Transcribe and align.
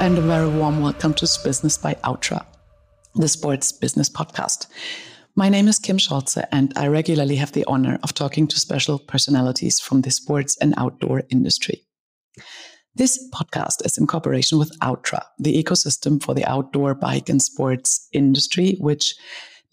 and 0.00 0.16
a 0.16 0.22
very 0.22 0.48
warm 0.48 0.80
welcome 0.80 1.12
to 1.12 1.28
Business 1.44 1.76
by 1.76 1.92
Outtra, 2.04 2.46
the 3.16 3.28
sports 3.28 3.70
business 3.70 4.08
podcast. 4.08 4.66
My 5.36 5.50
name 5.50 5.68
is 5.68 5.78
Kim 5.78 5.98
Scholze, 5.98 6.42
and 6.50 6.72
I 6.74 6.86
regularly 6.86 7.36
have 7.36 7.52
the 7.52 7.66
honor 7.66 7.98
of 8.02 8.14
talking 8.14 8.46
to 8.46 8.58
special 8.58 8.98
personalities 8.98 9.78
from 9.78 10.00
the 10.00 10.10
sports 10.10 10.56
and 10.56 10.72
outdoor 10.78 11.24
industry. 11.28 11.84
This 12.94 13.22
podcast 13.34 13.84
is 13.84 13.98
in 13.98 14.06
cooperation 14.06 14.58
with 14.58 14.72
Outtra, 14.80 15.22
the 15.38 15.62
ecosystem 15.62 16.22
for 16.22 16.32
the 16.32 16.46
outdoor 16.46 16.94
bike 16.94 17.28
and 17.28 17.42
sports 17.42 18.08
industry, 18.14 18.78
which 18.80 19.14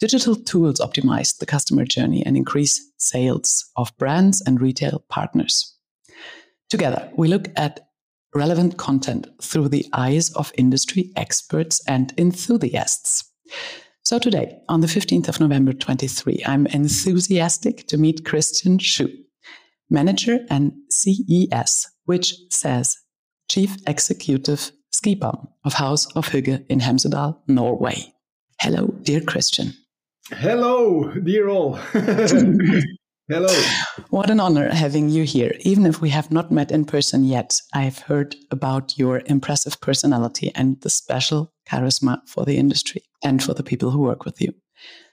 digital 0.01 0.35
tools 0.35 0.81
optimize 0.81 1.37
the 1.37 1.45
customer 1.45 1.85
journey 1.85 2.21
and 2.25 2.35
increase 2.35 2.85
sales 2.97 3.63
of 3.77 3.97
brands 3.97 4.41
and 4.41 4.59
retail 4.59 5.05
partners. 5.07 5.73
Together, 6.69 7.09
we 7.15 7.29
look 7.29 7.47
at 7.55 7.86
relevant 8.37 8.77
content 8.77 9.27
through 9.41 9.67
the 9.67 9.85
eyes 9.93 10.29
of 10.33 10.51
industry 10.57 11.11
experts 11.15 11.81
and 11.87 12.13
enthusiasts. 12.17 13.31
So 14.03 14.19
today, 14.19 14.59
on 14.69 14.81
the 14.81 14.87
15th 14.87 15.27
of 15.27 15.39
November 15.39 15.73
23, 15.73 16.43
I'm 16.45 16.67
enthusiastic 16.67 17.87
to 17.87 17.97
meet 17.97 18.25
Christian 18.25 18.77
Schou, 18.77 19.09
manager 19.89 20.39
and 20.49 20.71
CES, 20.89 21.87
which 22.05 22.35
says 22.49 22.95
Chief 23.49 23.75
Executive 23.87 24.71
Ski 24.91 25.15
Bum 25.15 25.47
of 25.65 25.73
House 25.73 26.05
of 26.15 26.29
Hygge 26.29 26.63
in 26.69 26.79
Hemsedal, 26.79 27.39
Norway. 27.47 28.13
Hello, 28.61 28.93
dear 29.01 29.21
Christian. 29.21 29.73
Hello, 30.29 31.11
dear 31.23 31.49
all. 31.49 31.79
Hello. 33.29 33.53
What 34.09 34.29
an 34.29 34.39
honor 34.39 34.69
having 34.69 35.09
you 35.09 35.23
here. 35.23 35.53
Even 35.59 35.85
if 35.85 35.99
we 35.99 36.09
have 36.11 36.31
not 36.31 36.49
met 36.49 36.71
in 36.71 36.85
person 36.85 37.25
yet, 37.25 37.59
I've 37.73 37.99
heard 37.99 38.37
about 38.51 38.97
your 38.97 39.21
impressive 39.25 39.81
personality 39.81 40.49
and 40.55 40.79
the 40.79 40.89
special 40.89 41.51
charisma 41.69 42.21
for 42.25 42.45
the 42.45 42.55
industry 42.55 43.01
and 43.21 43.43
for 43.43 43.53
the 43.53 43.63
people 43.63 43.91
who 43.91 43.99
work 43.99 44.23
with 44.23 44.39
you. 44.39 44.53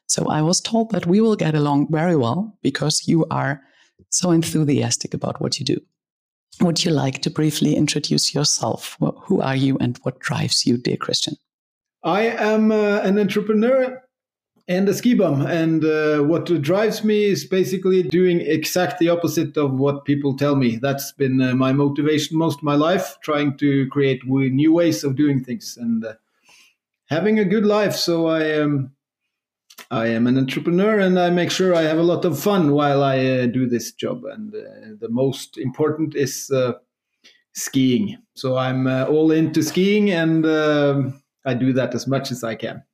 So 0.06 0.28
I 0.28 0.42
was 0.42 0.60
told 0.60 0.92
that 0.92 1.06
we 1.06 1.20
will 1.20 1.34
get 1.34 1.56
along 1.56 1.88
very 1.90 2.14
well 2.14 2.56
because 2.62 3.08
you 3.08 3.26
are 3.32 3.60
so 4.10 4.30
enthusiastic 4.30 5.12
about 5.12 5.40
what 5.40 5.58
you 5.58 5.66
do. 5.66 5.80
Would 6.60 6.84
you 6.84 6.92
like 6.92 7.20
to 7.22 7.30
briefly 7.30 7.74
introduce 7.74 8.32
yourself? 8.32 8.96
Who 9.24 9.40
are 9.40 9.56
you 9.56 9.76
and 9.80 9.98
what 10.04 10.20
drives 10.20 10.64
you, 10.64 10.76
dear 10.76 10.98
Christian? 10.98 11.34
I 12.04 12.26
am 12.26 12.70
uh, 12.70 13.00
an 13.00 13.18
entrepreneur 13.18 14.03
and 14.68 14.88
a 14.88 14.94
ski 14.94 15.14
bum. 15.14 15.42
And 15.42 15.84
uh, 15.84 16.20
what 16.20 16.46
drives 16.62 17.04
me 17.04 17.24
is 17.24 17.44
basically 17.44 18.02
doing 18.02 18.40
exact 18.40 18.98
the 18.98 19.08
opposite 19.10 19.56
of 19.56 19.72
what 19.74 20.04
people 20.04 20.36
tell 20.36 20.56
me. 20.56 20.76
That's 20.76 21.12
been 21.12 21.40
uh, 21.40 21.54
my 21.54 21.72
motivation 21.72 22.38
most 22.38 22.58
of 22.58 22.62
my 22.62 22.74
life, 22.74 23.18
trying 23.22 23.56
to 23.58 23.86
create 23.88 24.26
new 24.26 24.72
ways 24.72 25.04
of 25.04 25.16
doing 25.16 25.42
things 25.44 25.76
and 25.80 26.04
uh, 26.04 26.14
having 27.06 27.38
a 27.38 27.44
good 27.44 27.66
life. 27.66 27.94
So 27.94 28.26
I 28.26 28.44
am. 28.44 28.92
I 29.90 30.06
am 30.06 30.28
an 30.28 30.38
entrepreneur 30.38 31.00
and 31.00 31.18
I 31.18 31.30
make 31.30 31.50
sure 31.50 31.74
I 31.74 31.82
have 31.82 31.98
a 31.98 32.02
lot 32.02 32.24
of 32.24 32.38
fun 32.38 32.72
while 32.72 33.02
I 33.02 33.18
uh, 33.18 33.46
do 33.46 33.68
this 33.68 33.92
job. 33.92 34.24
And 34.24 34.54
uh, 34.54 34.94
the 35.00 35.08
most 35.08 35.58
important 35.58 36.14
is 36.14 36.50
uh, 36.50 36.74
skiing. 37.54 38.16
So 38.34 38.56
I'm 38.56 38.86
all 38.86 39.32
into 39.32 39.62
skiing 39.62 40.10
and 40.10 40.46
um, 40.46 41.22
I 41.44 41.54
do 41.54 41.72
that 41.72 41.94
as 41.94 42.06
much 42.06 42.30
as 42.30 42.44
I 42.44 42.54
can. 42.54 42.84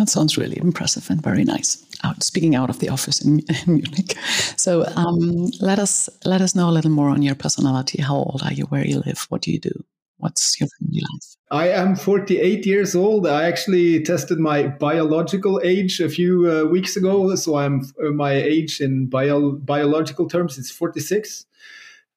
That 0.00 0.08
sounds 0.08 0.38
really 0.38 0.56
impressive 0.56 1.10
and 1.10 1.22
very 1.22 1.44
nice. 1.44 1.84
Out 2.02 2.22
speaking 2.22 2.54
out 2.54 2.70
of 2.70 2.78
the 2.78 2.88
office 2.88 3.20
in, 3.22 3.40
in 3.66 3.74
Munich. 3.74 4.16
So 4.56 4.86
um, 4.96 5.50
let 5.60 5.78
us 5.78 6.08
let 6.24 6.40
us 6.40 6.54
know 6.54 6.70
a 6.70 6.72
little 6.72 6.90
more 6.90 7.10
on 7.10 7.20
your 7.20 7.34
personality. 7.34 8.00
How 8.00 8.16
old 8.16 8.40
are 8.42 8.52
you? 8.54 8.64
Where 8.64 8.86
you 8.86 9.00
live? 9.00 9.26
What 9.28 9.42
do 9.42 9.52
you 9.52 9.58
do? 9.58 9.84
What's 10.16 10.58
your 10.58 10.70
family 10.78 11.02
life? 11.02 11.36
I 11.50 11.68
am 11.68 11.96
48 11.96 12.64
years 12.64 12.96
old. 12.96 13.26
I 13.26 13.44
actually 13.44 14.02
tested 14.02 14.38
my 14.38 14.68
biological 14.68 15.60
age 15.62 16.00
a 16.00 16.08
few 16.08 16.50
uh, 16.50 16.64
weeks 16.64 16.96
ago. 16.96 17.34
So 17.34 17.56
I'm 17.56 17.82
uh, 18.02 18.10
my 18.10 18.32
age 18.32 18.80
in 18.80 19.06
bio, 19.06 19.52
biological 19.52 20.28
terms 20.28 20.56
is 20.56 20.70
46. 20.70 21.44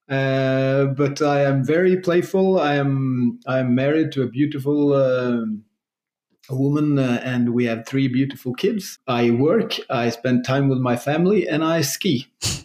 Uh, 0.07 0.85
but 0.85 1.21
I 1.21 1.43
am 1.43 1.65
very 1.65 1.97
playful. 1.97 2.61
I 2.61 2.75
am 2.75 3.41
I 3.45 3.59
am 3.59 3.75
married 3.75 4.13
to 4.13 4.21
a 4.21 4.27
beautiful 4.27 4.93
um, 4.93 5.65
a 6.49 6.55
woman 6.55 6.99
uh, 6.99 7.21
and 7.23 7.53
we 7.53 7.65
have 7.65 7.85
three 7.85 8.07
beautiful 8.07 8.53
kids. 8.53 8.99
I 9.07 9.31
work, 9.31 9.75
I 9.89 10.09
spend 10.09 10.45
time 10.45 10.69
with 10.69 10.79
my 10.79 10.95
family, 10.95 11.47
and 11.47 11.63
I 11.63 11.81
ski. 11.81 12.27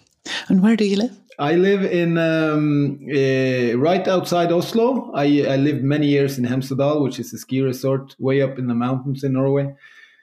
And 0.49 0.63
where 0.63 0.77
do 0.77 0.85
you 0.85 0.97
live? 0.97 1.19
I 1.39 1.55
live 1.55 1.85
in 1.85 2.19
um, 2.19 2.99
uh, 3.09 3.79
right 3.79 4.07
outside 4.09 4.51
Oslo. 4.51 5.11
I, 5.15 5.45
I, 5.49 5.57
lived 5.57 5.85
many 5.85 6.07
years 6.07 6.37
in 6.37 6.45
Hemsedal, 6.45 7.03
which 7.03 7.19
is 7.19 7.33
a 7.33 7.39
ski 7.39 7.63
resort 7.63 8.17
way 8.19 8.43
up 8.43 8.59
in 8.59 8.67
the 8.67 8.75
mountains 8.75 9.23
in 9.25 9.35
Norway. 9.35 9.73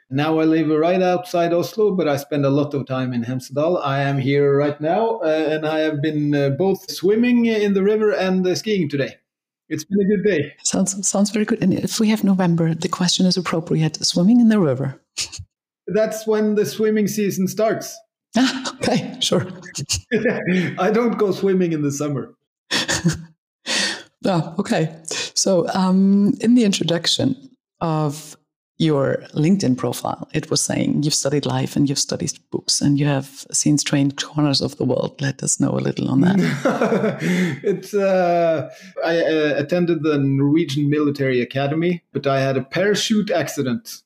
Now 0.09 0.39
I 0.39 0.43
live 0.43 0.67
right 0.67 1.01
outside 1.01 1.53
Oslo, 1.53 1.95
but 1.95 2.07
I 2.07 2.17
spend 2.17 2.45
a 2.45 2.49
lot 2.49 2.73
of 2.73 2.85
time 2.85 3.13
in 3.13 3.23
Hemsedal. 3.23 3.81
I 3.83 4.01
am 4.01 4.17
here 4.17 4.57
right 4.57 4.79
now, 4.81 5.19
uh, 5.23 5.47
and 5.49 5.65
I 5.65 5.79
have 5.79 6.01
been 6.01 6.35
uh, 6.35 6.49
both 6.49 6.91
swimming 6.91 7.45
in 7.45 7.73
the 7.73 7.83
river 7.83 8.11
and 8.11 8.45
uh, 8.45 8.53
skiing 8.53 8.89
today. 8.89 9.17
It's 9.69 9.83
been 9.83 9.99
a 10.01 10.05
good 10.05 10.23
day. 10.23 10.53
Sounds 10.63 11.07
sounds 11.07 11.31
very 11.31 11.45
good. 11.45 11.61
And 11.61 11.73
if 11.73 11.99
we 11.99 12.09
have 12.09 12.23
November, 12.23 12.73
the 12.75 12.89
question 12.89 13.25
is 13.25 13.37
appropriate: 13.37 14.03
swimming 14.05 14.39
in 14.39 14.49
the 14.49 14.59
river. 14.59 15.01
That's 15.87 16.27
when 16.27 16.55
the 16.55 16.65
swimming 16.65 17.07
season 17.07 17.47
starts. 17.47 17.95
Ah, 18.37 18.75
okay, 18.75 19.17
sure. 19.21 19.47
I 20.77 20.91
don't 20.91 21.17
go 21.17 21.31
swimming 21.31 21.71
in 21.71 21.83
the 21.83 21.91
summer. 21.91 22.35
oh, 24.25 24.55
okay. 24.59 24.93
So, 25.05 25.69
um, 25.69 26.33
in 26.41 26.55
the 26.55 26.65
introduction 26.65 27.49
of 27.79 28.35
your 28.77 29.23
LinkedIn 29.33 29.77
profile, 29.77 30.27
it 30.33 30.49
was 30.49 30.61
saying 30.61 31.03
you've 31.03 31.13
studied 31.13 31.45
life 31.45 31.75
and 31.75 31.87
you've 31.87 31.99
studied 31.99 32.33
books 32.51 32.81
and 32.81 32.99
you 32.99 33.05
have 33.05 33.45
seen 33.51 33.77
strange 33.77 34.15
corners 34.17 34.61
of 34.61 34.75
the 34.77 34.83
world. 34.83 35.21
Let 35.21 35.41
us 35.43 35.59
know 35.59 35.71
a 35.71 35.79
little 35.79 36.09
on 36.09 36.21
that. 36.21 37.19
it's 37.63 37.93
uh, 37.93 38.69
I 39.03 39.17
uh, 39.19 39.53
attended 39.55 40.03
the 40.03 40.17
Norwegian 40.17 40.89
Military 40.89 41.41
Academy, 41.41 42.03
but 42.11 42.27
I 42.27 42.41
had 42.41 42.57
a 42.57 42.63
parachute 42.63 43.31
accident, 43.31 44.01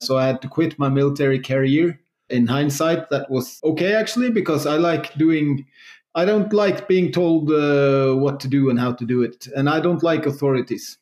so 0.00 0.16
I 0.16 0.26
had 0.26 0.40
to 0.42 0.48
quit 0.48 0.78
my 0.78 0.88
military 0.88 1.38
career. 1.38 2.00
In 2.30 2.46
hindsight, 2.46 3.10
that 3.10 3.30
was 3.30 3.60
okay 3.62 3.94
actually 3.94 4.30
because 4.30 4.66
I 4.66 4.76
like 4.76 5.12
doing. 5.14 5.66
I 6.14 6.24
don't 6.24 6.52
like 6.52 6.88
being 6.88 7.12
told 7.12 7.50
uh, 7.50 8.14
what 8.14 8.40
to 8.40 8.48
do 8.48 8.70
and 8.70 8.78
how 8.78 8.92
to 8.92 9.04
do 9.04 9.22
it, 9.22 9.48
and 9.54 9.68
I 9.68 9.80
don't 9.80 10.02
like 10.02 10.24
authorities. 10.24 10.96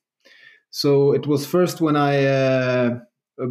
So 0.71 1.13
it 1.13 1.27
was 1.27 1.47
first 1.47 1.81
when 1.81 1.97
I 1.97 2.25
uh, 2.25 3.01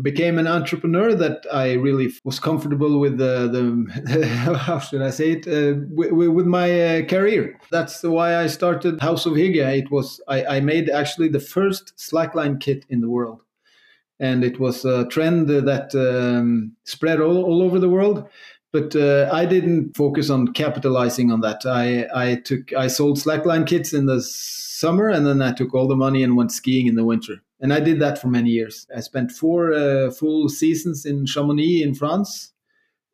became 0.01 0.37
an 0.37 0.47
entrepreneur 0.47 1.13
that 1.15 1.45
I 1.51 1.73
really 1.73 2.13
was 2.23 2.39
comfortable 2.39 2.99
with 2.99 3.17
the, 3.17 3.47
the 3.47 4.57
how 4.57 4.79
should 4.79 5.01
I 5.01 5.09
say 5.09 5.31
it 5.31 5.47
uh, 5.47 5.81
with, 5.89 6.11
with, 6.11 6.45
my 6.45 6.99
uh, 6.99 7.05
career. 7.05 7.59
That's 7.71 8.03
why 8.03 8.37
I 8.37 8.47
started 8.47 9.01
House 9.01 9.25
of 9.25 9.33
Hygge. 9.33 9.57
It 9.57 9.91
was 9.91 10.21
I, 10.27 10.45
I, 10.57 10.59
made 10.59 10.89
actually 10.89 11.29
the 11.29 11.39
first 11.39 11.93
slackline 11.97 12.59
kit 12.59 12.85
in 12.89 13.01
the 13.01 13.09
world, 13.09 13.41
and 14.19 14.43
it 14.43 14.59
was 14.59 14.85
a 14.85 15.07
trend 15.07 15.49
that 15.49 15.95
um, 15.95 16.75
spread 16.83 17.19
all, 17.19 17.43
all 17.43 17.63
over 17.63 17.79
the 17.79 17.89
world. 17.89 18.27
But 18.71 18.95
uh, 18.95 19.29
I 19.33 19.45
didn't 19.45 19.97
focus 19.97 20.29
on 20.29 20.53
capitalizing 20.53 21.31
on 21.31 21.41
that. 21.41 21.65
I, 21.65 22.07
I 22.15 22.35
took 22.35 22.71
I 22.73 22.87
sold 22.87 23.17
slackline 23.17 23.67
kits 23.67 23.93
in 23.93 24.05
the 24.05 24.21
summer, 24.21 25.09
and 25.09 25.25
then 25.25 25.41
I 25.41 25.51
took 25.53 25.73
all 25.73 25.87
the 25.87 25.95
money 25.95 26.23
and 26.23 26.37
went 26.37 26.51
skiing 26.51 26.87
in 26.87 26.95
the 26.95 27.03
winter 27.03 27.41
and 27.61 27.71
I 27.71 27.79
did 27.79 27.99
that 27.99 28.19
for 28.19 28.27
many 28.27 28.49
years. 28.49 28.87
I 28.95 28.99
spent 29.01 29.31
four 29.31 29.73
uh, 29.73 30.11
full 30.11 30.49
seasons 30.49 31.05
in 31.05 31.25
Chamonix 31.25 31.83
in 31.83 31.93
France, 31.93 32.51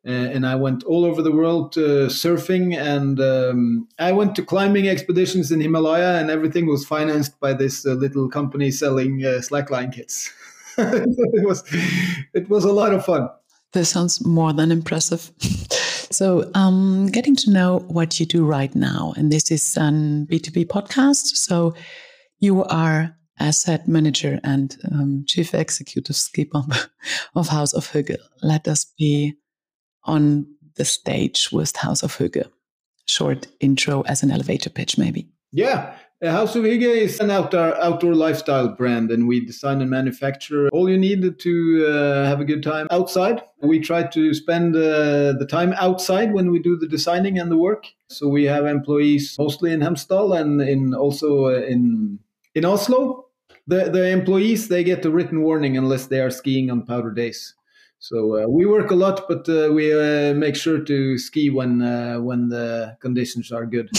uh, 0.06 0.10
and 0.10 0.46
I 0.46 0.54
went 0.54 0.84
all 0.84 1.04
over 1.04 1.20
the 1.20 1.32
world 1.32 1.76
uh, 1.76 2.08
surfing, 2.08 2.76
and 2.76 3.20
um, 3.20 3.88
I 3.98 4.12
went 4.12 4.34
to 4.36 4.44
climbing 4.44 4.88
expeditions 4.88 5.52
in 5.52 5.60
Himalaya, 5.60 6.18
and 6.18 6.30
everything 6.30 6.66
was 6.66 6.86
financed 6.86 7.38
by 7.40 7.52
this 7.52 7.86
uh, 7.86 7.92
little 7.92 8.28
company 8.28 8.70
selling 8.70 9.22
uh, 9.24 9.40
slackline 9.40 9.92
kits. 9.92 10.32
it 10.78 11.46
was 11.46 11.62
it 12.32 12.48
was 12.48 12.64
a 12.64 12.72
lot 12.72 12.94
of 12.94 13.04
fun. 13.04 13.28
This 13.72 13.90
sounds 13.90 14.24
more 14.24 14.52
than 14.52 14.72
impressive. 14.72 15.30
So, 16.10 16.50
um, 16.54 17.08
getting 17.08 17.36
to 17.36 17.50
know 17.50 17.80
what 17.88 18.18
you 18.18 18.24
do 18.24 18.42
right 18.42 18.74
now, 18.74 19.12
and 19.18 19.30
this 19.30 19.50
is 19.50 19.76
an 19.76 20.26
B2B 20.26 20.66
podcast. 20.66 21.36
So, 21.36 21.74
you 22.40 22.64
are 22.64 23.14
asset 23.40 23.88
manager 23.88 24.40
and 24.44 24.76
um, 24.90 25.24
chief 25.26 25.54
executive 25.54 26.16
skipper 26.16 26.62
of 27.34 27.48
House 27.48 27.72
of 27.72 27.90
Hygge. 27.90 28.16
Let 28.42 28.68
us 28.68 28.84
be 28.98 29.36
on 30.04 30.46
the 30.76 30.84
stage 30.84 31.50
with 31.52 31.76
House 31.76 32.02
of 32.02 32.16
Hygge. 32.16 32.44
Short 33.06 33.46
intro 33.60 34.02
as 34.02 34.22
an 34.22 34.30
elevator 34.30 34.70
pitch, 34.70 34.98
maybe. 34.98 35.28
Yeah, 35.50 35.94
House 36.22 36.56
of 36.56 36.64
Hygge 36.64 36.82
is 36.82 37.20
an 37.20 37.30
outdoor 37.30 37.80
outdoor 37.80 38.14
lifestyle 38.14 38.68
brand, 38.68 39.12
and 39.12 39.28
we 39.28 39.44
design 39.44 39.80
and 39.80 39.88
manufacture 39.88 40.68
all 40.72 40.90
you 40.90 40.98
need 40.98 41.38
to 41.38 41.86
uh, 41.86 42.24
have 42.24 42.40
a 42.40 42.44
good 42.44 42.62
time 42.62 42.88
outside. 42.90 43.40
We 43.62 43.78
try 43.78 44.02
to 44.02 44.34
spend 44.34 44.74
uh, 44.74 45.34
the 45.38 45.46
time 45.48 45.74
outside 45.74 46.32
when 46.34 46.50
we 46.50 46.58
do 46.58 46.76
the 46.76 46.88
designing 46.88 47.38
and 47.38 47.52
the 47.52 47.56
work. 47.56 47.86
So 48.10 48.26
we 48.26 48.44
have 48.44 48.66
employees 48.66 49.36
mostly 49.38 49.72
in 49.72 49.80
Hemsedal 49.80 50.36
and 50.36 50.60
in 50.60 50.92
also 50.92 51.46
uh, 51.46 51.60
in 51.60 52.18
in 52.56 52.64
Oslo, 52.64 53.26
the 53.68 53.90
the 53.90 54.08
employees 54.08 54.68
they 54.68 54.82
get 54.82 55.04
a 55.04 55.10
written 55.10 55.42
warning 55.42 55.76
unless 55.76 56.06
they 56.06 56.20
are 56.20 56.30
skiing 56.30 56.70
on 56.70 56.84
powder 56.84 57.12
days. 57.12 57.54
So 58.00 58.42
uh, 58.42 58.46
we 58.46 58.64
work 58.64 58.90
a 58.90 58.94
lot, 58.94 59.28
but 59.28 59.48
uh, 59.48 59.72
we 59.72 59.92
uh, 59.92 60.32
make 60.34 60.56
sure 60.56 60.78
to 60.78 61.18
ski 61.18 61.50
when 61.50 61.82
uh, 61.82 62.18
when 62.20 62.48
the 62.48 62.96
conditions 63.00 63.52
are 63.52 63.66
good. 63.66 63.90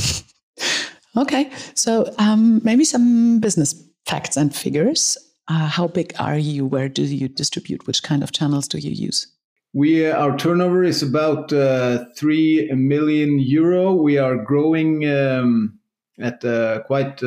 okay, 1.18 1.52
so 1.76 2.12
um, 2.18 2.62
maybe 2.64 2.84
some 2.84 3.40
business 3.40 3.76
facts 4.06 4.38
and 4.38 4.56
figures. 4.56 5.18
Uh, 5.48 5.68
how 5.68 5.88
big 5.88 6.14
are 6.20 6.38
you? 6.38 6.66
Where 6.66 6.90
do 6.90 7.04
you 7.04 7.28
distribute? 7.28 7.88
Which 7.88 8.04
kind 8.04 8.24
of 8.24 8.32
channels 8.32 8.68
do 8.68 8.78
you 8.78 8.92
use? 8.92 9.28
We 9.74 10.10
our 10.10 10.36
turnover 10.38 10.84
is 10.84 11.04
about 11.04 11.54
uh, 11.54 12.06
three 12.16 12.72
million 12.74 13.38
euro. 13.40 13.94
We 13.94 14.18
are 14.18 14.38
growing 14.38 15.08
um, 15.08 15.78
at 16.18 16.42
quite 16.88 17.22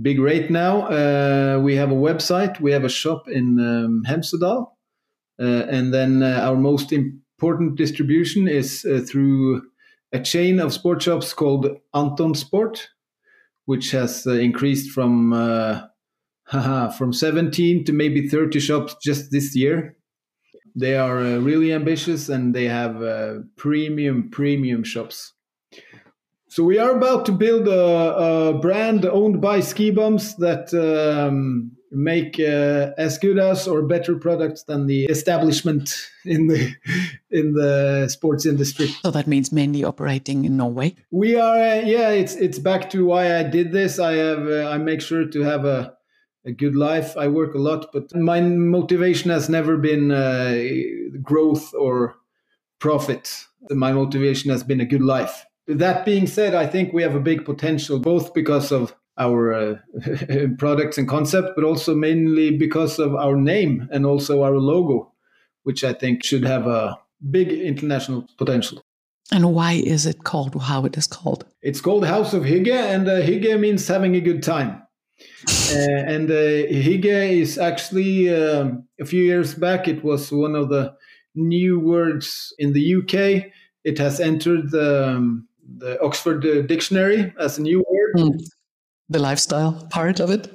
big 0.00 0.18
rate 0.18 0.50
now. 0.50 0.88
we 1.60 1.76
have 1.76 1.90
a 1.90 1.94
website. 1.94 2.60
We 2.60 2.72
have 2.72 2.84
a 2.84 2.88
shop 2.88 3.28
in 3.28 3.58
um, 3.60 4.02
Hemsedal 4.06 4.72
uh, 5.40 5.66
and 5.68 5.92
then 5.92 6.22
uh, 6.22 6.40
our 6.42 6.56
most 6.56 6.92
important 6.92 7.76
distribution 7.76 8.46
is 8.46 8.84
uh, 8.84 9.00
through 9.08 9.62
a 10.12 10.20
chain 10.20 10.60
of 10.60 10.72
sport 10.72 11.02
shops 11.02 11.32
called 11.32 11.66
Anton 11.94 12.34
Sport, 12.34 12.88
which 13.64 13.90
has 13.90 14.26
increased 14.26 14.90
from 14.90 15.32
from 16.50 17.12
17 17.12 17.84
to 17.84 17.92
maybe 17.92 18.28
30 18.28 18.60
shops 18.60 18.94
just 19.02 19.30
this 19.30 19.56
year. 19.56 19.96
They 20.76 20.96
are 20.96 21.18
uh, 21.18 21.38
really 21.38 21.72
ambitious 21.72 22.28
and 22.28 22.54
they 22.54 22.66
have 22.66 23.02
uh, 23.02 23.40
premium, 23.56 24.30
premium 24.30 24.84
shops. 24.84 25.32
So 26.52 26.64
we 26.64 26.76
are 26.76 26.94
about 26.94 27.24
to 27.24 27.32
build 27.32 27.66
a, 27.66 28.14
a 28.14 28.52
brand 28.52 29.06
owned 29.06 29.40
by 29.40 29.60
Ski 29.60 29.90
bums 29.90 30.36
that 30.36 30.74
um, 30.74 31.72
make 31.90 32.38
uh, 32.38 32.90
as 32.98 33.16
good 33.16 33.38
as 33.38 33.66
or 33.66 33.80
better 33.80 34.16
products 34.16 34.64
than 34.64 34.86
the 34.86 35.06
establishment 35.06 36.10
in 36.26 36.48
the 36.48 36.74
in 37.30 37.54
the 37.54 38.06
sports 38.10 38.44
industry. 38.44 38.88
So 39.00 39.10
that 39.12 39.26
means 39.26 39.50
mainly 39.50 39.82
operating 39.82 40.44
in 40.44 40.58
Norway. 40.58 40.94
We 41.10 41.36
are, 41.36 41.56
uh, 41.56 41.80
yeah. 41.86 42.10
It's 42.10 42.34
it's 42.34 42.58
back 42.58 42.90
to 42.90 43.06
why 43.06 43.38
I 43.38 43.44
did 43.44 43.72
this. 43.72 43.98
I 43.98 44.12
have 44.12 44.46
uh, 44.46 44.68
I 44.68 44.76
make 44.76 45.00
sure 45.00 45.24
to 45.24 45.40
have 45.40 45.64
a 45.64 45.96
a 46.44 46.52
good 46.52 46.76
life. 46.76 47.16
I 47.16 47.28
work 47.28 47.54
a 47.54 47.58
lot, 47.58 47.86
but 47.94 48.14
my 48.14 48.42
motivation 48.42 49.30
has 49.30 49.48
never 49.48 49.78
been 49.78 50.12
uh, 50.12 50.62
growth 51.22 51.72
or 51.72 52.16
profit. 52.78 53.46
My 53.70 53.92
motivation 53.92 54.50
has 54.50 54.62
been 54.62 54.82
a 54.82 54.84
good 54.84 55.00
life. 55.00 55.46
That 55.66 56.04
being 56.04 56.26
said, 56.26 56.54
I 56.54 56.66
think 56.66 56.92
we 56.92 57.02
have 57.02 57.14
a 57.14 57.20
big 57.20 57.44
potential, 57.44 57.98
both 58.00 58.34
because 58.34 58.72
of 58.72 58.94
our 59.18 59.52
uh, 59.52 59.74
products 60.58 60.98
and 60.98 61.08
concept, 61.08 61.50
but 61.54 61.64
also 61.64 61.94
mainly 61.94 62.56
because 62.56 62.98
of 62.98 63.14
our 63.14 63.36
name 63.36 63.88
and 63.92 64.06
also 64.06 64.42
our 64.42 64.58
logo, 64.58 65.12
which 65.62 65.84
I 65.84 65.92
think 65.92 66.24
should 66.24 66.44
have 66.44 66.66
a 66.66 66.98
big 67.30 67.52
international 67.52 68.26
potential. 68.38 68.82
And 69.30 69.54
why 69.54 69.72
is 69.72 70.04
it 70.04 70.24
called 70.24 70.60
how 70.60 70.84
it 70.84 70.96
is 70.96 71.06
called? 71.06 71.46
It's 71.62 71.80
called 71.80 72.04
House 72.04 72.34
of 72.34 72.42
Hygge, 72.42 72.72
and 72.72 73.08
uh, 73.08 73.20
Hygge 73.22 73.58
means 73.58 73.86
having 73.86 74.14
a 74.16 74.20
good 74.20 74.42
time. 74.42 74.82
uh, 75.70 76.02
and 76.06 76.30
uh, 76.30 76.66
Hygge 76.68 77.40
is 77.40 77.56
actually 77.56 78.34
um, 78.34 78.86
a 79.00 79.04
few 79.04 79.22
years 79.22 79.54
back. 79.54 79.88
It 79.88 80.02
was 80.02 80.32
one 80.32 80.54
of 80.54 80.68
the 80.68 80.94
new 81.34 81.78
words 81.78 82.52
in 82.58 82.72
the 82.72 82.96
UK. 82.96 83.50
It 83.84 83.98
has 83.98 84.20
entered 84.20 84.70
the, 84.70 85.08
um, 85.16 85.48
the 85.82 86.00
Oxford 86.00 86.44
uh, 86.46 86.62
Dictionary 86.62 87.32
as 87.38 87.58
a 87.58 87.62
new 87.62 87.84
word. 87.88 88.14
Mm 88.16 88.40
the 89.12 89.18
lifestyle 89.18 89.86
part 89.90 90.20
of 90.20 90.30
it. 90.30 90.48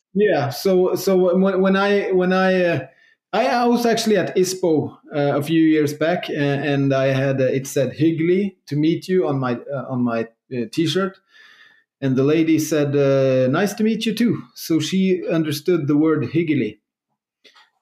yeah. 0.14 0.50
So 0.50 0.94
so 0.94 1.36
when, 1.36 1.60
when 1.60 1.76
I 1.76 2.12
when 2.12 2.32
I 2.32 2.64
uh, 2.64 2.86
I, 3.32 3.66
was 3.66 3.84
actually 3.84 4.16
at 4.16 4.36
ISPO 4.36 4.96
uh, 5.14 5.38
a 5.38 5.42
few 5.42 5.60
years 5.60 5.92
back, 5.92 6.26
uh, 6.30 6.34
and 6.34 6.94
I 6.94 7.06
had 7.06 7.40
uh, 7.40 7.44
it 7.46 7.66
said 7.66 7.92
Hyggelig 7.92 8.56
to 8.66 8.76
meet 8.76 9.08
you 9.08 9.26
on 9.26 9.38
my 9.40 9.54
uh, 9.54 9.86
on 9.88 10.02
my 10.02 10.28
uh, 10.54 10.66
T-shirt, 10.70 11.18
and 12.00 12.16
the 12.16 12.22
lady 12.22 12.58
said, 12.58 12.94
"Nice 13.50 13.74
to 13.74 13.84
meet 13.84 14.06
you 14.06 14.14
too." 14.14 14.42
So 14.54 14.78
she 14.80 15.26
understood 15.28 15.88
the 15.88 15.96
word 15.96 16.24
Hyggelig, 16.26 16.78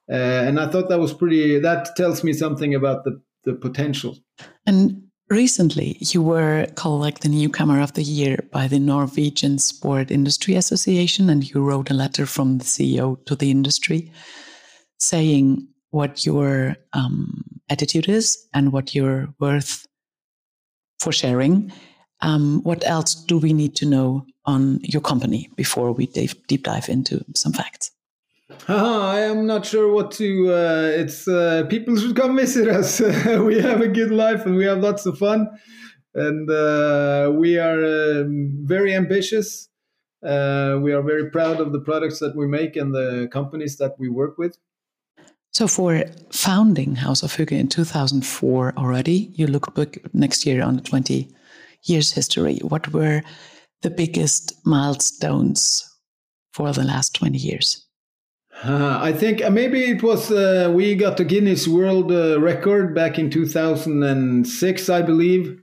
and 0.07 0.59
I 0.59 0.67
thought 0.67 0.89
that 0.89 0.99
was 0.99 1.13
pretty. 1.13 1.59
That 1.59 1.95
tells 1.95 2.23
me 2.23 2.33
something 2.33 2.73
about 2.73 3.03
the 3.03 3.21
the 3.43 3.53
potential. 3.53 4.17
And 4.65 5.02
Recently, 5.33 5.97
you 5.99 6.21
were 6.21 6.67
called 6.75 7.01
like 7.01 7.21
the 7.21 7.27
newcomer 7.27 7.81
of 7.81 7.93
the 7.93 8.03
year 8.03 8.37
by 8.51 8.67
the 8.67 8.77
Norwegian 8.77 9.57
Sport 9.57 10.11
Industry 10.11 10.53
Association, 10.53 11.27
and 11.27 11.43
you 11.49 11.63
wrote 11.63 11.89
a 11.89 11.95
letter 11.95 12.27
from 12.27 12.59
the 12.59 12.63
CEO 12.63 13.17
to 13.25 13.35
the 13.35 13.49
industry 13.49 14.11
saying 14.99 15.67
what 15.89 16.23
your 16.23 16.75
um, 16.93 17.43
attitude 17.67 18.07
is 18.07 18.47
and 18.53 18.71
what 18.71 18.93
you're 18.93 19.33
worth 19.39 19.87
for 20.99 21.11
sharing. 21.11 21.71
Um, 22.21 22.61
what 22.61 22.87
else 22.87 23.15
do 23.15 23.39
we 23.39 23.53
need 23.53 23.75
to 23.77 23.87
know 23.87 24.27
on 24.45 24.81
your 24.83 25.01
company 25.01 25.49
before 25.55 25.93
we 25.93 26.05
deep 26.05 26.61
dive 26.61 26.89
into 26.89 27.25
some 27.33 27.53
facts? 27.53 27.89
I 28.69 29.19
am 29.19 29.45
not 29.45 29.65
sure 29.65 29.91
what 29.91 30.11
to. 30.11 30.53
Uh, 30.53 30.91
it's 30.95 31.27
uh, 31.27 31.65
people 31.69 31.97
should 31.97 32.15
come 32.15 32.37
visit 32.37 32.69
us. 32.69 32.99
we 33.25 33.59
have 33.61 33.81
a 33.81 33.89
good 33.89 34.11
life 34.11 34.45
and 34.45 34.55
we 34.55 34.63
have 34.63 34.77
lots 34.77 35.05
of 35.05 35.17
fun, 35.17 35.49
and 36.15 36.49
uh, 36.49 37.29
we 37.33 37.57
are 37.57 37.83
um, 37.83 38.51
very 38.63 38.93
ambitious. 38.93 39.67
Uh, 40.25 40.79
we 40.81 40.93
are 40.93 41.01
very 41.01 41.29
proud 41.29 41.59
of 41.59 41.73
the 41.73 41.81
products 41.81 42.19
that 42.19 42.37
we 42.37 42.47
make 42.47 42.77
and 42.77 42.95
the 42.95 43.27
companies 43.33 43.75
that 43.77 43.95
we 43.99 44.07
work 44.07 44.37
with. 44.37 44.57
So, 45.51 45.67
for 45.67 46.05
founding 46.31 46.95
House 46.95 47.21
of 47.21 47.35
Hygge 47.35 47.51
in 47.51 47.67
2004 47.67 48.75
already, 48.77 49.29
you 49.35 49.45
look 49.47 49.75
back 49.75 49.97
next 50.13 50.45
year 50.45 50.63
on 50.63 50.77
the 50.77 50.81
20 50.81 51.29
years 51.83 52.13
history. 52.13 52.59
What 52.59 52.93
were 52.93 53.23
the 53.81 53.89
biggest 53.89 54.53
milestones 54.65 55.83
for 56.53 56.71
the 56.71 56.85
last 56.85 57.13
20 57.15 57.37
years? 57.37 57.85
Uh, 58.61 58.99
I 59.01 59.11
think 59.11 59.43
uh, 59.43 59.49
maybe 59.49 59.83
it 59.83 60.03
was 60.03 60.31
uh, 60.31 60.71
we 60.73 60.95
got 60.95 61.17
the 61.17 61.25
Guinness 61.25 61.67
World 61.67 62.11
uh, 62.11 62.39
Record 62.39 62.93
back 62.93 63.17
in 63.17 63.29
2006, 63.29 64.89
I 64.89 65.01
believe. 65.01 65.59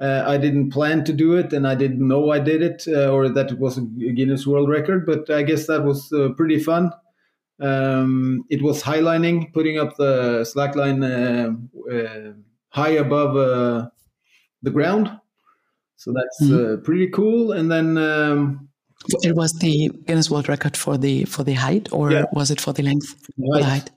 Uh, 0.00 0.24
I 0.26 0.38
didn't 0.38 0.70
plan 0.70 1.04
to 1.04 1.12
do 1.12 1.34
it, 1.34 1.52
and 1.52 1.68
I 1.68 1.74
didn't 1.74 2.06
know 2.06 2.30
I 2.30 2.38
did 2.38 2.62
it 2.62 2.84
uh, 2.88 3.10
or 3.10 3.28
that 3.28 3.52
it 3.52 3.58
was 3.58 3.76
a 3.76 3.82
Guinness 3.82 4.46
World 4.46 4.70
Record. 4.70 5.04
But 5.04 5.30
I 5.30 5.42
guess 5.42 5.66
that 5.66 5.84
was 5.84 6.12
pretty 6.36 6.58
fun. 6.58 6.90
Um, 7.60 8.44
it 8.48 8.62
was 8.62 8.82
highlining, 8.82 9.52
putting 9.52 9.78
up 9.78 9.96
the 9.96 10.40
slackline 10.40 11.60
high 12.70 12.90
above 12.90 13.90
the 14.62 14.70
ground, 14.70 15.10
so 15.96 16.12
that's 16.12 16.50
mm-hmm. 16.50 16.82
pretty 16.82 17.08
cool. 17.10 17.52
And 17.52 17.70
then. 17.70 17.98
Um, 17.98 18.69
it 19.22 19.34
was 19.34 19.52
the 19.54 19.90
Guinness 20.06 20.30
World 20.30 20.48
Record 20.48 20.76
for 20.76 20.98
the 20.98 21.24
for 21.24 21.44
the 21.44 21.54
height, 21.54 21.88
or 21.92 22.12
yeah. 22.12 22.24
was 22.32 22.50
it 22.50 22.60
for 22.60 22.72
the 22.72 22.82
length? 22.82 23.14
For 23.36 23.58
the 23.58 23.64
height. 23.64 23.90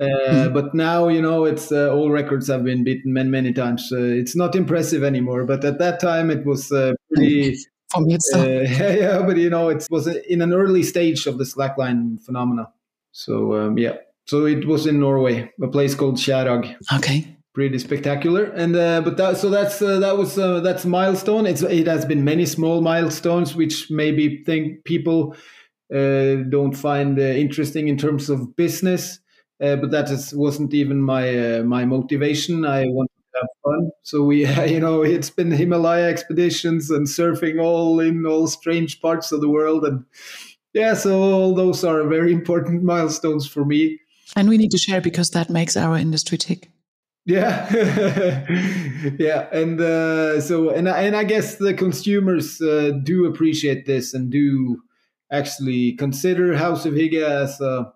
Uh, 0.00 0.06
mm-hmm. 0.06 0.54
But 0.54 0.74
now 0.74 1.08
you 1.08 1.22
know 1.22 1.44
it's 1.44 1.70
uh, 1.72 1.92
all 1.92 2.10
records 2.10 2.48
have 2.48 2.64
been 2.64 2.84
beaten 2.84 3.12
many 3.12 3.30
many 3.30 3.52
times. 3.52 3.90
Uh, 3.92 3.98
it's 3.98 4.36
not 4.36 4.54
impressive 4.54 5.02
anymore. 5.02 5.44
But 5.44 5.64
at 5.64 5.78
that 5.78 6.00
time 6.00 6.30
it 6.30 6.44
was 6.44 6.70
uh, 6.72 6.92
pretty. 7.12 7.56
For 7.90 8.00
me, 8.00 8.14
it's 8.14 8.32
uh, 8.34 8.66
yeah, 8.68 9.22
but 9.22 9.36
you 9.36 9.50
know 9.50 9.68
it 9.68 9.86
was 9.90 10.06
in 10.06 10.42
an 10.42 10.52
early 10.52 10.82
stage 10.82 11.26
of 11.26 11.38
the 11.38 11.44
slackline 11.44 12.20
phenomena. 12.22 12.72
So 13.12 13.54
um, 13.54 13.78
yeah, 13.78 13.96
so 14.26 14.46
it 14.46 14.66
was 14.66 14.86
in 14.86 15.00
Norway, 15.00 15.50
a 15.62 15.68
place 15.68 15.94
called 15.94 16.16
Kjærag. 16.16 16.74
Okay 16.96 17.33
pretty 17.54 17.78
spectacular. 17.78 18.44
And 18.44 18.76
uh, 18.76 19.00
but 19.00 19.16
that 19.16 19.38
so 19.38 19.48
that's 19.48 19.80
uh, 19.80 20.00
that 20.00 20.18
was 20.18 20.38
uh, 20.38 20.60
that's 20.60 20.84
milestone. 20.84 21.46
It's 21.46 21.62
it 21.62 21.86
has 21.86 22.04
been 22.04 22.24
many 22.24 22.44
small 22.44 22.82
milestones 22.82 23.54
which 23.54 23.90
maybe 23.90 24.42
think 24.44 24.84
people 24.84 25.36
uh, 25.94 26.42
don't 26.48 26.76
find 26.76 27.18
uh, 27.18 27.22
interesting 27.22 27.88
in 27.88 27.96
terms 27.96 28.28
of 28.28 28.56
business. 28.56 29.20
Uh, 29.62 29.76
but 29.76 29.92
that 29.92 30.10
is, 30.10 30.34
wasn't 30.34 30.74
even 30.74 31.00
my 31.00 31.62
my 31.62 31.84
motivation. 31.84 32.66
I 32.66 32.84
wanted 32.86 33.10
to 33.32 33.40
have 33.40 33.48
fun. 33.62 33.90
So 34.02 34.24
we, 34.24 34.46
you 34.70 34.80
know, 34.80 35.02
it's 35.02 35.30
been 35.30 35.52
Himalaya 35.52 36.08
expeditions 36.08 36.90
and 36.90 37.06
surfing 37.06 37.62
all 37.62 38.00
in 38.00 38.26
all 38.26 38.48
strange 38.48 39.00
parts 39.00 39.30
of 39.30 39.40
the 39.40 39.48
world, 39.48 39.84
and 39.84 40.04
yeah, 40.72 40.94
so 40.94 41.22
all 41.22 41.54
those 41.54 41.84
are 41.84 42.02
very 42.08 42.32
important 42.32 42.82
milestones 42.94 43.46
for 43.46 43.64
me. 43.64 44.00
And 44.36 44.48
we 44.48 44.58
need 44.58 44.72
to 44.72 44.78
share 44.78 45.00
because 45.00 45.30
that 45.30 45.48
makes 45.48 45.76
our 45.76 45.96
industry 45.96 46.36
tick. 46.36 46.73
Yeah, 47.26 47.72
yeah, 49.18 49.48
and 49.50 49.80
uh, 49.80 50.42
so 50.42 50.68
and 50.68 50.86
and 50.86 51.16
I 51.16 51.24
guess 51.24 51.56
the 51.56 51.72
consumers 51.72 52.60
uh, 52.60 52.92
do 53.02 53.24
appreciate 53.24 53.86
this 53.86 54.12
and 54.12 54.30
do 54.30 54.82
actually 55.32 55.92
consider 55.92 56.54
House 56.54 56.84
of 56.84 56.92
Hygge 56.92 57.22
as 57.22 57.60
a 57.62 57.90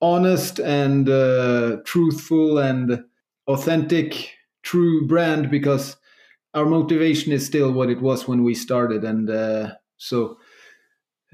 honest 0.00 0.58
and 0.58 1.08
uh, 1.08 1.76
truthful 1.84 2.58
and 2.58 3.04
authentic, 3.46 4.30
true 4.64 5.06
brand 5.06 5.48
because 5.48 5.96
our 6.54 6.66
motivation 6.66 7.32
is 7.32 7.46
still 7.46 7.72
what 7.72 7.90
it 7.90 8.00
was 8.02 8.28
when 8.28 8.42
we 8.42 8.54
started, 8.54 9.04
and 9.04 9.30
uh, 9.30 9.74
so 9.98 10.38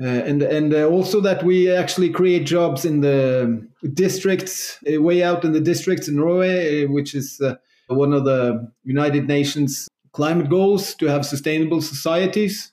Uh, 0.01 0.07
and 0.07 0.43
and 0.43 0.73
uh, 0.75 0.85
also 0.85 1.21
that 1.21 1.43
we 1.43 1.71
actually 1.71 2.09
create 2.09 2.47
jobs 2.47 2.85
in 2.85 3.01
the 3.01 3.67
districts, 3.95 4.79
uh, 4.87 5.03
way 5.03 5.25
out 5.25 5.45
in 5.45 5.53
the 5.53 5.61
districts 5.61 6.07
in 6.07 6.15
Norway, 6.15 6.85
uh, 6.85 6.89
which 6.89 7.17
is 7.17 7.41
uh, 7.41 7.57
one 7.89 8.13
of 8.13 8.25
the 8.25 8.71
United 8.85 9.27
Nations 9.27 9.89
climate 10.13 10.49
goals 10.49 10.95
to 10.95 11.07
have 11.07 11.27
sustainable 11.27 11.83
societies. 11.83 12.73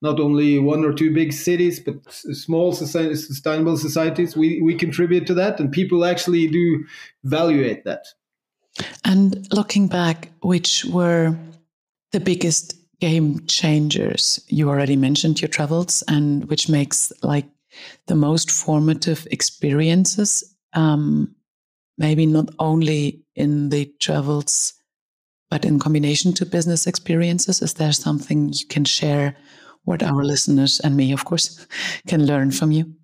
Not 0.00 0.20
only 0.20 0.58
one 0.58 0.84
or 0.84 0.92
two 0.92 1.12
big 1.14 1.32
cities, 1.32 1.80
but 1.80 1.96
small 2.10 2.72
society, 2.72 3.14
sustainable 3.14 3.76
societies. 3.76 4.34
We 4.34 4.62
we 4.62 4.74
contribute 4.74 5.26
to 5.26 5.34
that, 5.34 5.60
and 5.60 5.70
people 5.70 6.04
actually 6.04 6.46
do 6.46 6.84
evaluate 7.24 7.84
that. 7.84 8.06
And 9.04 9.46
looking 9.52 9.86
back, 9.88 10.30
which 10.40 10.84
were 10.86 11.36
the 12.12 12.20
biggest 12.20 12.74
game 13.04 13.44
changers? 13.46 14.42
You 14.48 14.70
already 14.70 14.96
mentioned 14.96 15.40
your 15.40 15.48
travels, 15.48 16.02
and 16.08 16.44
which 16.48 16.68
makes 16.68 17.12
like 17.22 17.46
the 18.06 18.14
most 18.14 18.50
formative 18.50 19.26
experiences. 19.30 20.42
Um, 20.72 21.34
maybe 21.98 22.24
not 22.26 22.48
only 22.58 23.22
in 23.36 23.68
the 23.68 23.92
travels, 24.00 24.72
but 25.50 25.64
in 25.64 25.78
combination 25.78 26.32
to 26.34 26.46
business 26.46 26.86
experiences. 26.86 27.60
Is 27.60 27.74
there 27.74 27.92
something 27.92 28.52
you 28.52 28.66
can 28.66 28.84
share? 28.84 29.36
What 29.84 30.02
our 30.02 30.24
listeners 30.24 30.80
and 30.80 30.96
me, 30.96 31.12
of 31.12 31.26
course, 31.26 31.66
can 32.08 32.24
learn 32.24 32.52
from 32.52 32.72
you. 32.72 32.94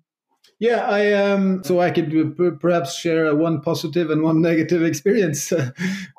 Yeah, 0.61 0.87
I 0.87 1.13
um. 1.13 1.63
So 1.63 1.81
I 1.81 1.89
could 1.89 2.37
perhaps 2.59 2.95
share 2.95 3.35
one 3.35 3.61
positive 3.61 4.11
and 4.11 4.21
one 4.21 4.41
negative 4.43 4.83
experience. 4.83 5.51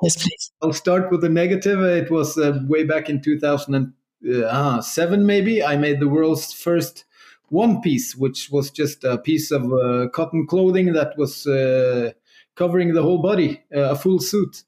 yes, 0.03 0.17
please. 0.17 0.51
I'll 0.61 0.73
start 0.73 1.09
with 1.09 1.21
the 1.21 1.29
negative. 1.29 1.79
It 1.79 2.11
was 2.11 2.37
uh, 2.37 2.59
way 2.67 2.83
back 2.83 3.09
in 3.09 3.21
2007, 3.21 5.25
maybe. 5.25 5.63
I 5.63 5.77
made 5.77 6.01
the 6.01 6.09
world's 6.09 6.51
first 6.51 7.05
one 7.47 7.79
piece, 7.79 8.17
which 8.17 8.49
was 8.51 8.69
just 8.69 9.05
a 9.05 9.17
piece 9.17 9.49
of 9.49 9.71
uh, 9.71 10.09
cotton 10.09 10.45
clothing 10.45 10.91
that 10.91 11.17
was 11.17 11.47
uh, 11.47 12.11
covering 12.55 12.93
the 12.93 13.01
whole 13.01 13.21
body, 13.21 13.63
uh, 13.73 13.91
a 13.91 13.95
full 13.95 14.19
suit, 14.19 14.63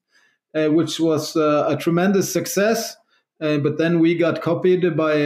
uh, 0.54 0.68
which 0.68 1.02
was 1.02 1.36
uh, 1.36 1.66
a 1.68 1.76
tremendous 1.76 2.32
success. 2.32 2.96
but 3.40 3.78
then 3.78 4.00
we 4.00 4.16
got 4.16 4.42
copied 4.42 4.96
by 4.96 5.18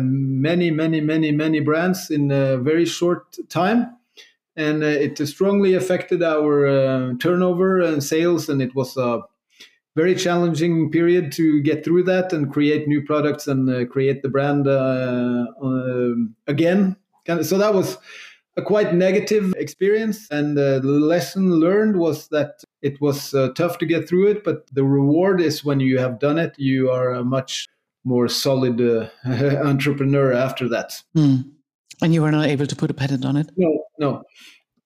many, 0.00 0.70
many, 0.70 1.02
many, 1.02 1.30
many 1.30 1.60
brands 1.60 2.10
in 2.10 2.30
a 2.30 2.56
very 2.56 2.86
short 2.86 3.36
time 3.50 3.97
and 4.58 4.82
uh, 4.82 4.86
it 4.86 5.16
strongly 5.26 5.74
affected 5.74 6.22
our 6.22 6.66
uh, 6.66 7.12
turnover 7.20 7.80
and 7.80 8.02
sales. 8.02 8.48
And 8.48 8.60
it 8.60 8.74
was 8.74 8.96
a 8.96 9.20
very 9.94 10.14
challenging 10.14 10.90
period 10.90 11.30
to 11.32 11.62
get 11.62 11.84
through 11.84 12.02
that 12.04 12.32
and 12.32 12.52
create 12.52 12.88
new 12.88 13.02
products 13.02 13.46
and 13.46 13.70
uh, 13.70 13.86
create 13.86 14.22
the 14.22 14.28
brand 14.28 14.66
again. 16.46 16.96
So 17.42 17.56
that 17.56 17.72
was 17.72 17.98
a 18.56 18.62
quite 18.62 18.94
negative 18.94 19.54
experience. 19.56 20.28
And 20.30 20.56
the 20.56 20.80
lesson 20.82 21.54
learned 21.54 21.96
was 21.96 22.26
that 22.28 22.64
it 22.82 23.00
was 23.00 23.34
uh, 23.34 23.50
tough 23.54 23.78
to 23.78 23.86
get 23.86 24.08
through 24.08 24.28
it, 24.28 24.44
but 24.44 24.66
the 24.72 24.84
reward 24.84 25.40
is 25.40 25.64
when 25.64 25.78
you 25.78 25.98
have 25.98 26.18
done 26.18 26.38
it, 26.38 26.54
you 26.58 26.90
are 26.90 27.12
a 27.12 27.24
much 27.24 27.66
more 28.04 28.26
solid 28.26 28.80
uh, 28.80 29.08
entrepreneur 29.64 30.32
after 30.32 30.68
that. 30.68 31.00
Mm. 31.16 31.50
And 32.02 32.14
you 32.14 32.22
were 32.22 32.30
not 32.30 32.46
able 32.46 32.66
to 32.66 32.76
put 32.76 32.90
a 32.90 32.94
patent 32.94 33.24
on 33.24 33.36
it? 33.36 33.50
No, 33.56 33.84
no. 33.98 34.24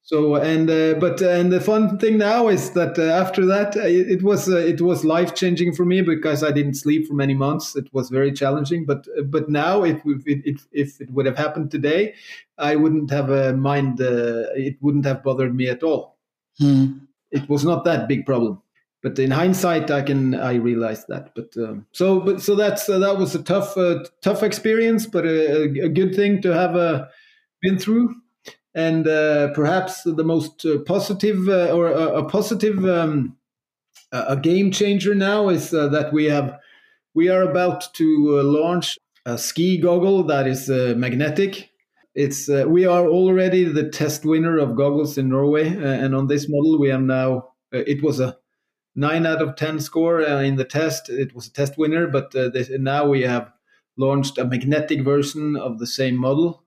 So 0.04 0.34
and 0.34 0.68
uh, 0.68 0.94
but 0.94 1.22
uh, 1.22 1.28
and 1.28 1.52
the 1.52 1.60
fun 1.60 1.96
thing 1.98 2.18
now 2.18 2.48
is 2.48 2.72
that 2.72 2.98
uh, 2.98 3.02
after 3.02 3.46
that 3.46 3.76
uh, 3.76 3.86
it, 3.86 4.10
it, 4.10 4.22
was 4.22 4.48
uh, 4.48 4.56
it 4.56 4.80
was 4.80 5.04
life 5.04 5.34
changing 5.34 5.74
for 5.74 5.84
me 5.84 6.02
because 6.02 6.42
I 6.42 6.50
didn't 6.50 6.74
sleep 6.74 7.06
for 7.06 7.14
many 7.14 7.34
months. 7.34 7.76
It 7.76 7.88
was 7.94 8.10
very 8.10 8.32
challenging. 8.32 8.84
But 8.84 9.06
uh, 9.16 9.22
but 9.22 9.48
now 9.48 9.84
if 9.84 10.02
it, 10.26 10.60
if 10.72 11.00
it 11.00 11.10
would 11.12 11.24
have 11.26 11.38
happened 11.38 11.70
today, 11.70 12.14
I 12.58 12.74
wouldn't 12.74 13.10
have 13.10 13.30
a 13.30 13.56
mind. 13.56 14.00
it 14.00 14.76
wouldn't 14.80 15.06
have 15.06 15.22
bothered 15.22 15.54
me 15.54 15.68
at 15.68 15.84
all. 15.84 16.18
Hmm. 16.58 16.98
It 17.30 17.48
was 17.48 17.64
not 17.64 17.84
that 17.84 18.08
big 18.08 18.26
problem. 18.26 18.60
But 19.02 19.18
in 19.18 19.32
hindsight, 19.32 19.90
I 19.90 20.02
can 20.02 20.34
I 20.34 20.54
realized 20.54 21.06
that. 21.08 21.34
But 21.34 21.56
um, 21.56 21.86
so 21.92 22.20
but 22.20 22.40
so 22.40 22.54
that's 22.54 22.86
that 22.86 23.16
was 23.18 23.34
a 23.34 23.42
tough 23.42 23.74
tough 24.22 24.42
experience, 24.42 25.06
but 25.06 25.26
a, 25.26 25.62
a, 25.84 25.88
good 25.88 26.14
thing 26.14 26.40
to 26.42 26.54
have 26.54 27.08
been 27.60 27.78
through 27.78 28.14
and 28.74 29.06
uh, 29.06 29.52
perhaps 29.52 30.02
the 30.02 30.24
most 30.24 30.64
uh, 30.64 30.78
positive 30.86 31.46
uh, 31.48 31.70
or 31.72 31.88
a, 31.88 32.24
positive 32.24 32.82
um, 32.86 33.36
a 34.12 34.36
game 34.36 34.70
changer 34.70 35.14
now 35.14 35.48
is 35.48 35.70
that 35.70 36.10
we 36.12 36.24
have 36.24 36.58
we 37.14 37.28
are 37.28 37.42
about 37.42 37.92
to 37.94 38.40
launch 38.40 38.98
a 39.26 39.36
ski 39.36 39.78
goggle 39.78 40.22
that 40.24 40.46
is 40.46 40.68
magnetic 40.68 41.70
it's 42.14 42.48
uh, 42.48 42.64
we 42.68 42.84
are 42.84 43.06
already 43.06 43.64
the 43.64 43.88
test 43.88 44.24
winner 44.24 44.58
of 44.58 44.76
goggles 44.76 45.16
in 45.16 45.28
Norway, 45.28 45.68
uh, 45.68 45.80
and 45.80 46.14
on 46.14 46.26
this 46.26 46.46
model 46.48 46.78
we 46.78 46.90
have 46.90 47.00
now. 47.00 47.48
Uh, 47.74 47.78
it 47.86 48.02
was 48.02 48.20
a 48.20 48.36
nine 48.94 49.26
out 49.26 49.42
of 49.42 49.56
ten 49.56 49.80
score 49.80 50.20
in 50.20 50.56
the 50.56 50.64
test. 50.64 51.08
It 51.08 51.34
was 51.34 51.46
a 51.46 51.52
test 51.52 51.78
winner, 51.78 52.06
but 52.06 52.32
this, 52.32 52.70
now 52.70 53.06
we 53.06 53.22
have 53.22 53.52
launched 53.96 54.38
a 54.38 54.44
magnetic 54.44 55.02
version 55.02 55.56
of 55.56 55.78
the 55.78 55.86
same 55.86 56.16
model, 56.16 56.64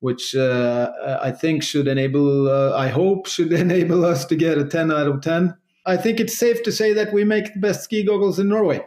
which 0.00 0.34
uh, 0.34 1.18
I 1.22 1.30
think 1.30 1.62
should 1.62 1.88
enable, 1.88 2.48
uh, 2.48 2.76
I 2.76 2.88
hope, 2.88 3.26
should 3.26 3.52
enable 3.66 4.04
us 4.04 4.24
to 4.26 4.36
get 4.36 4.58
a 4.58 4.64
10 4.64 4.90
out 4.90 5.06
of 5.06 5.22
10. 5.22 5.56
I 5.84 5.96
think 5.96 6.18
it's 6.18 6.36
safe 6.36 6.62
to 6.64 6.72
say 6.72 6.92
that 6.94 7.12
we 7.12 7.24
make 7.24 7.54
the 7.54 7.60
best 7.60 7.84
ski 7.84 8.02
goggles 8.02 8.38
in 8.38 8.48
Norway. 8.48 8.84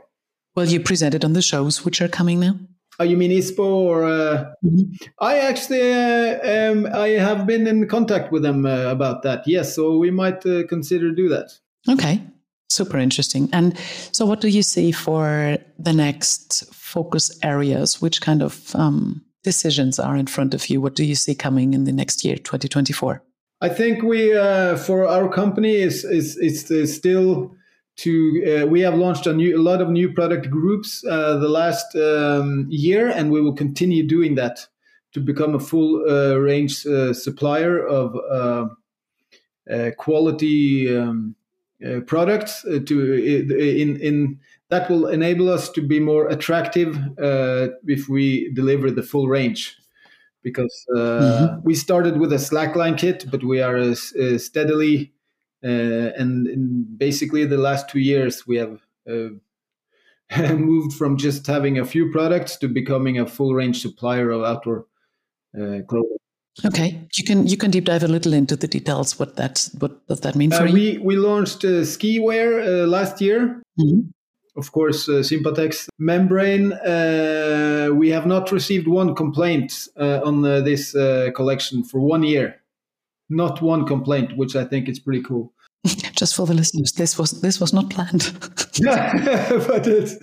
Well, 0.56 0.68
you 0.68 0.80
presented 0.80 1.24
on 1.24 1.34
the 1.34 1.42
shows 1.42 1.86
which 1.86 2.02
are 2.02 2.10
coming 2.10 2.40
now. 2.40 2.60
Oh, 3.00 3.06
you 3.06 3.16
mean 3.16 3.32
ISPO 3.32 3.60
or? 3.60 4.04
Uh, 4.04 4.52
mm-hmm. 4.66 4.92
I 5.22 5.40
actually, 5.40 5.94
uh, 5.94 6.72
um, 6.72 6.86
I 6.94 7.10
have 7.10 7.48
been 7.48 7.66
in 7.66 7.88
contact 7.88 8.30
with 8.34 8.44
them 8.44 8.66
uh, 8.66 8.92
about 8.92 9.24
that. 9.24 9.48
Yes, 9.48 9.74
so 9.74 9.98
we 9.98 10.12
might 10.12 10.46
uh, 10.46 10.68
consider 10.68 11.12
do 11.12 11.30
that. 11.30 11.50
Okay, 11.88 12.22
super 12.70 12.98
interesting. 12.98 13.50
And 13.52 13.78
so, 14.12 14.26
what 14.26 14.42
do 14.42 14.48
you 14.48 14.64
see 14.64 14.92
for 14.92 15.58
the 15.78 15.94
next 15.94 16.74
focus 16.74 17.38
areas? 17.44 18.02
Which 18.02 18.22
kind 18.22 18.42
of 18.42 18.76
um, 18.76 19.24
decisions 19.44 20.00
are 20.00 20.16
in 20.16 20.28
front 20.28 20.54
of 20.54 20.70
you? 20.70 20.82
What 20.82 20.96
do 20.96 21.04
you 21.04 21.16
see 21.16 21.36
coming 21.36 21.74
in 21.74 21.84
the 21.86 21.92
next 21.92 22.24
year, 22.24 22.36
2024? 22.36 23.22
I 23.62 23.70
think 23.70 24.04
we, 24.04 24.36
uh, 24.38 24.78
for 24.78 25.08
our 25.08 25.30
company, 25.30 25.76
is 25.76 26.04
is 26.06 26.38
is 26.38 26.96
still 26.96 27.56
to. 27.98 28.62
Uh, 28.64 28.68
we 28.68 28.82
have 28.82 28.96
launched 28.96 29.28
a 29.28 29.34
new, 29.34 29.58
a 29.58 29.62
lot 29.62 29.82
of 29.82 29.90
new 29.90 30.14
product 30.14 30.50
groups 30.50 31.04
uh, 31.06 31.38
the 31.38 31.50
last 31.50 31.96
um, 31.96 32.68
year, 32.70 33.10
and 33.10 33.32
we 33.32 33.42
will 33.42 33.56
continue 33.56 34.08
doing 34.08 34.36
that 34.36 34.66
to 35.12 35.20
become 35.20 35.56
a 35.56 35.60
full 35.60 36.06
uh, 36.08 36.36
range 36.36 36.86
uh, 36.86 37.14
supplier 37.14 37.84
of 37.86 38.16
uh, 39.70 39.92
quality 39.98 40.96
um, 40.96 41.36
products 42.06 42.62
to 42.64 43.14
in 43.14 43.96
in 44.02 44.40
that 44.70 44.90
will 44.90 45.08
enable 45.08 45.50
us 45.50 45.70
to 45.70 45.82
be 45.82 46.00
more 46.00 46.28
attractive 46.28 46.96
uh, 47.20 47.70
if 47.88 48.08
we 48.08 48.52
deliver 48.54 48.92
the 48.92 49.04
full 49.04 49.28
range 49.28 49.76
because 50.44 50.86
uh, 50.96 51.00
mm-hmm. 51.00 51.60
we 51.64 51.76
started 51.76 52.18
with 52.18 52.32
a 52.32 52.38
slackline 52.38 52.98
kit 52.98 53.26
but 53.30 53.44
we 53.44 53.62
are 53.62 53.78
uh, 53.78 53.96
uh 54.22 54.38
steadily 54.38 55.12
uh, 55.64 56.12
and 56.18 56.48
in 56.48 56.86
basically 56.98 57.46
the 57.46 57.58
last 57.58 57.90
two 57.90 58.00
years 58.00 58.48
we 58.48 58.56
have 58.56 58.80
uh, 59.10 59.30
moved 60.54 60.94
from 60.94 61.18
just 61.18 61.46
having 61.48 61.80
a 61.80 61.86
few 61.86 62.12
products 62.12 62.56
to 62.56 62.68
becoming 62.68 63.20
a 63.20 63.26
full 63.26 63.54
range 63.54 63.82
supplier 63.82 64.30
of 64.30 64.44
outdoor 64.44 64.86
clothing 65.88 66.18
Okay, 66.66 67.08
you 67.16 67.24
can 67.24 67.48
you 67.48 67.58
can 67.58 67.72
deep 67.72 67.86
dive 67.86 68.04
a 68.04 68.08
little 68.08 68.34
into 68.34 68.56
the 68.56 68.68
details. 68.68 69.18
What 69.18 69.36
that 69.38 69.70
what 69.80 70.06
does 70.08 70.22
that 70.22 70.36
mean 70.36 70.52
for 70.52 70.66
you? 70.66 70.74
We 70.74 70.98
we 70.98 71.16
launched 71.16 71.64
ski 71.86 72.20
wear 72.20 72.86
last 72.86 73.22
year, 73.22 73.62
mm-hmm 73.80 74.10
of 74.60 74.72
course, 74.72 75.10
uh, 75.10 75.24
Sympatex 75.24 75.88
membrane. 75.98 76.74
Uh, 76.74 77.90
we 77.94 78.10
have 78.10 78.28
not 78.28 78.52
received 78.52 78.88
one 78.88 79.16
complaint 79.16 79.88
uh, 79.98 80.20
on 80.24 80.46
uh, 80.46 80.62
this 80.62 80.96
uh, 80.96 81.32
collection 81.36 81.84
for 81.84 82.00
one 82.00 82.24
year. 82.24 82.62
Not 83.30 83.62
one 83.62 83.86
complaint, 83.86 84.38
which 84.38 84.56
I 84.56 84.66
think 84.66 84.90
is 84.90 85.00
pretty 85.00 85.24
cool. 85.24 85.54
Just 86.16 86.36
for 86.36 86.46
the 86.46 86.54
listeners, 86.54 86.92
this 86.92 87.18
was 87.18 87.40
this 87.42 87.60
was 87.60 87.74
not 87.74 87.90
planned. 87.90 88.24
yeah, 88.76 89.14
but 89.68 89.88
it's 89.88 90.16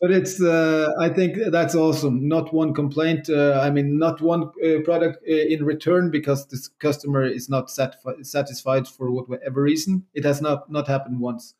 but 0.00 0.12
it's. 0.12 0.40
Uh, 0.40 0.92
I 1.00 1.08
think 1.08 1.36
that's 1.50 1.74
awesome. 1.74 2.28
Not 2.28 2.54
one 2.54 2.72
complaint. 2.72 3.28
I 3.28 3.70
mean, 3.70 3.98
not 3.98 4.20
one 4.20 4.50
product 4.84 5.24
in 5.26 5.64
return 5.64 6.10
because 6.10 6.46
this 6.46 6.68
customer 6.78 7.24
is 7.24 7.48
not 7.48 7.70
satisfied, 7.70 8.24
satisfied 8.24 8.86
for 8.86 9.10
whatever 9.10 9.62
reason. 9.62 10.04
It 10.14 10.24
has 10.24 10.40
not 10.40 10.70
not 10.70 10.86
happened 10.86 11.18
once. 11.18 11.54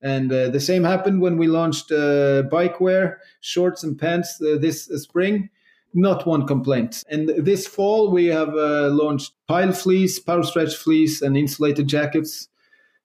And 0.00 0.32
uh, 0.32 0.48
the 0.48 0.60
same 0.60 0.84
happened 0.84 1.20
when 1.20 1.38
we 1.38 1.48
launched 1.48 1.90
uh, 1.90 2.42
bike 2.42 2.80
wear, 2.80 3.20
shorts 3.40 3.82
and 3.82 3.98
pants 3.98 4.40
uh, 4.40 4.56
this 4.58 4.84
spring. 4.84 5.50
Not 5.94 6.26
one 6.26 6.46
complaint. 6.46 7.02
And 7.08 7.30
this 7.30 7.66
fall, 7.66 8.10
we 8.10 8.26
have 8.26 8.50
uh, 8.50 8.90
launched 8.90 9.32
pile 9.48 9.72
fleece, 9.72 10.18
power 10.18 10.42
stretch 10.42 10.76
fleece, 10.76 11.22
and 11.22 11.36
insulated 11.36 11.88
jackets, 11.88 12.48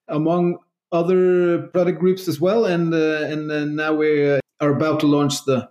among 0.08 0.58
other 0.92 1.68
product 1.74 2.00
groups 2.00 2.28
as 2.28 2.40
well. 2.40 2.66
And 2.66 2.94
uh, 2.94 3.26
and 3.28 3.76
now 3.76 3.94
we 3.94 4.32
uh, 4.32 4.40
are 4.60 4.72
about 4.72 5.00
to 5.02 5.08
launch 5.08 5.46
the 5.46 5.70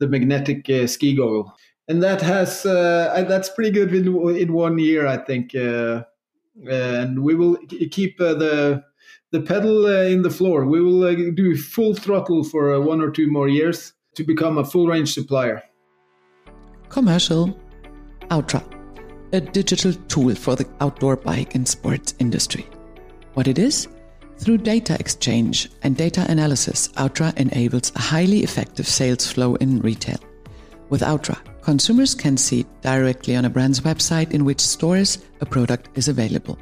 the 0.00 0.08
magnetic 0.08 0.66
ski 0.88 1.16
goggle. 1.16 1.52
and 1.88 2.02
that 2.02 2.20
has 2.20 2.66
uh, 2.66 3.24
that's 3.26 3.48
pretty 3.48 3.70
good 3.70 3.92
in, 3.94 4.36
in 4.36 4.52
one 4.52 4.78
year, 4.78 5.06
I 5.06 5.16
think. 5.16 5.54
Uh, 5.54 6.02
and 6.68 7.22
we 7.22 7.34
will 7.34 7.56
keep 7.90 8.20
uh, 8.20 8.34
the 8.34 8.84
the 9.32 9.40
pedal 9.40 9.86
uh, 9.86 10.04
in 10.04 10.22
the 10.22 10.30
floor. 10.30 10.66
We 10.66 10.80
will 10.80 11.04
uh, 11.04 11.14
do 11.14 11.56
full 11.56 11.94
throttle 11.94 12.44
for 12.44 12.80
one 12.80 13.00
or 13.00 13.10
two 13.10 13.30
more 13.30 13.48
years 13.48 13.94
to 14.14 14.24
become 14.24 14.58
a 14.58 14.64
full 14.64 14.86
range 14.86 15.14
supplier. 15.14 15.62
Commercial 16.88 17.58
Outtra, 18.30 18.62
a 19.32 19.40
digital 19.40 19.92
tool 20.08 20.34
for 20.34 20.56
the 20.56 20.66
outdoor 20.80 21.16
bike 21.16 21.54
and 21.54 21.66
sports 21.66 22.14
industry. 22.18 22.66
What 23.38 23.46
it 23.46 23.60
is? 23.60 23.86
Through 24.38 24.58
data 24.58 24.96
exchange 24.98 25.70
and 25.84 25.96
data 25.96 26.26
analysis, 26.28 26.88
Outtra 26.96 27.32
enables 27.36 27.92
a 27.94 28.00
highly 28.00 28.42
effective 28.42 28.88
sales 28.88 29.30
flow 29.30 29.54
in 29.54 29.78
retail. 29.78 30.18
With 30.88 31.02
Outtra, 31.02 31.38
consumers 31.62 32.16
can 32.16 32.36
see 32.36 32.66
directly 32.80 33.36
on 33.36 33.44
a 33.44 33.48
brand's 33.48 33.82
website 33.82 34.32
in 34.32 34.44
which 34.44 34.60
stores 34.60 35.18
a 35.40 35.46
product 35.46 35.88
is 35.94 36.08
available. 36.08 36.58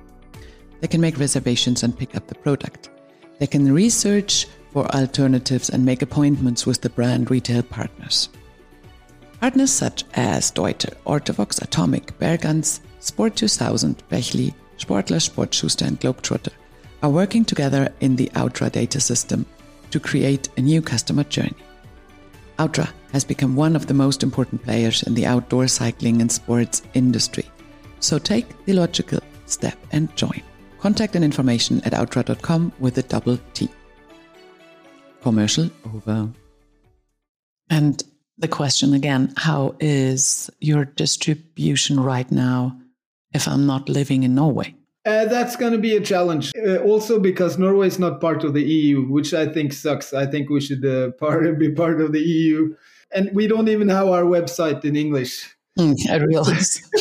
They 0.80 0.87
can 0.87 1.00
make 1.00 1.18
reservations 1.18 1.83
and 1.83 1.99
pick 1.99 2.14
up 2.14 2.26
the 2.26 2.35
product. 2.35 2.90
They 3.38 3.47
can 3.47 3.73
research 3.73 4.47
for 4.75 4.87
alternatives 4.95 5.71
and 5.71 5.83
make 5.83 6.02
appointments 6.02 6.66
with 6.66 6.83
the 6.83 6.90
brand 6.90 7.30
retail 7.30 7.62
partners. 7.62 8.28
Partners 9.40 9.73
such 9.73 10.04
as 10.12 10.52
Deuter, 10.52 10.92
Ortovox, 11.06 11.62
Atomic, 11.62 12.18
Bergans, 12.18 12.80
Sport 13.00 13.35
2000, 13.35 14.06
Bächli, 14.11 14.54
Sportler, 14.76 15.23
Sportschuster, 15.26 15.87
and 15.87 15.99
Globetrotter 15.99 16.52
are 17.03 17.11
working 17.11 17.45
together 17.45 17.93
in 18.00 18.17
the 18.17 18.31
Outtra 18.35 18.71
data 18.71 19.00
system 19.00 19.47
to 19.91 20.00
create 20.00 20.49
a 20.57 20.61
new 20.61 20.83
customer 20.83 21.25
journey. 21.25 21.57
Outtra 22.59 22.91
has 23.12 23.25
become 23.25 23.57
one 23.57 23.76
of 23.76 23.87
the 23.87 23.95
most 23.95 24.23
important 24.23 24.62
players 24.62 25.03
in 25.03 25.15
the 25.15 25.26
outdoor 25.26 25.69
cycling 25.69 26.21
and 26.21 26.33
sports 26.33 26.83
industry. 26.95 27.45
So 28.00 28.19
take 28.19 28.65
the 28.65 28.73
logical 28.73 29.21
step 29.47 29.79
and 29.93 30.15
join. 30.17 30.43
Contact 30.79 31.17
and 31.17 31.25
information 31.25 31.81
at 31.85 31.93
outtra.com 31.93 32.73
with 32.79 32.99
a 32.99 33.03
double 33.03 33.38
T. 33.55 33.69
Commercial 35.23 35.71
over. 35.95 36.29
And 37.71 38.03
the 38.38 38.49
question 38.49 38.95
again 38.95 39.33
how 39.37 39.75
is 39.81 40.50
your 40.61 40.85
distribution 40.85 41.99
right 41.99 42.31
now 42.31 42.79
if 43.33 43.49
I'm 43.49 43.67
not 43.67 43.88
living 43.88 44.23
in 44.23 44.35
Norway? 44.35 44.75
Uh, 45.07 45.25
that's 45.27 45.55
going 45.55 45.73
to 45.73 45.79
be 45.79 45.95
a 45.95 46.01
challenge. 46.01 46.53
Uh, 46.57 46.79
also, 46.79 47.21
because 47.21 47.59
Norway 47.59 47.87
is 47.87 47.99
not 47.99 48.21
part 48.21 48.43
of 48.43 48.55
the 48.55 48.65
EU, 48.65 49.03
which 49.03 49.33
I 49.33 49.47
think 49.47 49.73
sucks. 49.73 50.13
I 50.13 50.27
think 50.27 50.51
we 50.51 50.61
should 50.61 50.85
uh, 50.85 51.13
part, 51.13 51.59
be 51.59 51.71
part 51.71 52.01
of 52.01 52.13
the 52.13 52.21
EU. 52.21 52.75
And 53.15 53.31
we 53.33 53.47
don't 53.47 53.69
even 53.69 53.89
have 53.89 54.09
our 54.09 54.25
website 54.25 54.85
in 54.85 54.97
English. 54.97 55.57
Mm, 55.79 55.95
I 56.11 56.17
realize. 56.17 56.81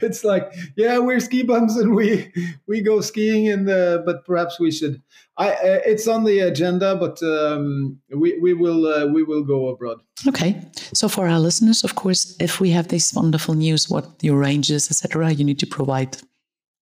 it's 0.00 0.22
like, 0.22 0.50
yeah, 0.76 0.98
we're 0.98 1.18
ski 1.18 1.42
bums 1.42 1.76
and 1.76 1.94
we 1.94 2.32
we 2.68 2.80
go 2.80 3.00
skiing, 3.00 3.48
and 3.48 3.68
uh, 3.68 3.98
but 4.06 4.24
perhaps 4.24 4.60
we 4.60 4.70
should. 4.70 5.02
I 5.36 5.50
uh, 5.50 5.80
it's 5.84 6.06
on 6.06 6.22
the 6.22 6.38
agenda, 6.38 6.94
but 6.94 7.20
um, 7.24 7.98
we 8.16 8.38
we 8.38 8.54
will 8.54 8.86
uh, 8.86 9.06
we 9.06 9.24
will 9.24 9.42
go 9.42 9.68
abroad. 9.70 9.98
Okay, 10.28 10.62
so 10.94 11.08
for 11.08 11.26
our 11.26 11.40
listeners, 11.40 11.82
of 11.82 11.96
course, 11.96 12.36
if 12.38 12.60
we 12.60 12.70
have 12.70 12.88
this 12.88 13.12
wonderful 13.12 13.54
news, 13.54 13.90
what 13.90 14.08
your 14.22 14.38
range 14.38 14.70
is, 14.70 14.88
etc., 14.88 15.32
you 15.32 15.44
need 15.44 15.58
to 15.58 15.66
provide 15.66 16.16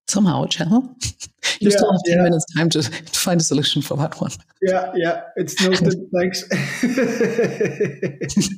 somehow 0.09 0.45
a 0.45 0.49
channel. 0.49 0.95
you 1.61 1.71
yeah, 1.71 1.77
still 1.77 1.93
have 1.93 2.01
10 2.07 2.17
yeah. 2.17 2.23
minutes 2.23 2.45
time 2.57 2.69
to, 2.71 2.83
to 2.83 3.19
find 3.19 3.41
a 3.41 3.45
solution 3.45 3.83
for 3.83 3.97
that 3.97 4.21
one. 4.21 4.31
Yeah, 4.61 4.93
yeah, 4.95 5.23
it's 5.37 5.61
noted. 5.61 5.95
Thanks. 6.15 6.45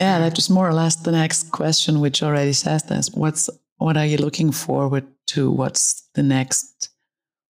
yeah, 0.00 0.18
that 0.18 0.36
was 0.36 0.50
more 0.50 0.68
or 0.68 0.74
less 0.74 0.96
the 0.96 1.12
next 1.12 1.50
question, 1.50 2.00
which 2.00 2.22
already 2.22 2.52
says 2.52 2.82
this. 2.84 3.10
What's 3.10 3.50
what 3.78 3.96
are 3.96 4.06
you 4.06 4.16
looking 4.16 4.50
forward 4.50 5.06
to? 5.28 5.50
What's 5.50 6.08
the 6.14 6.22
next 6.22 6.90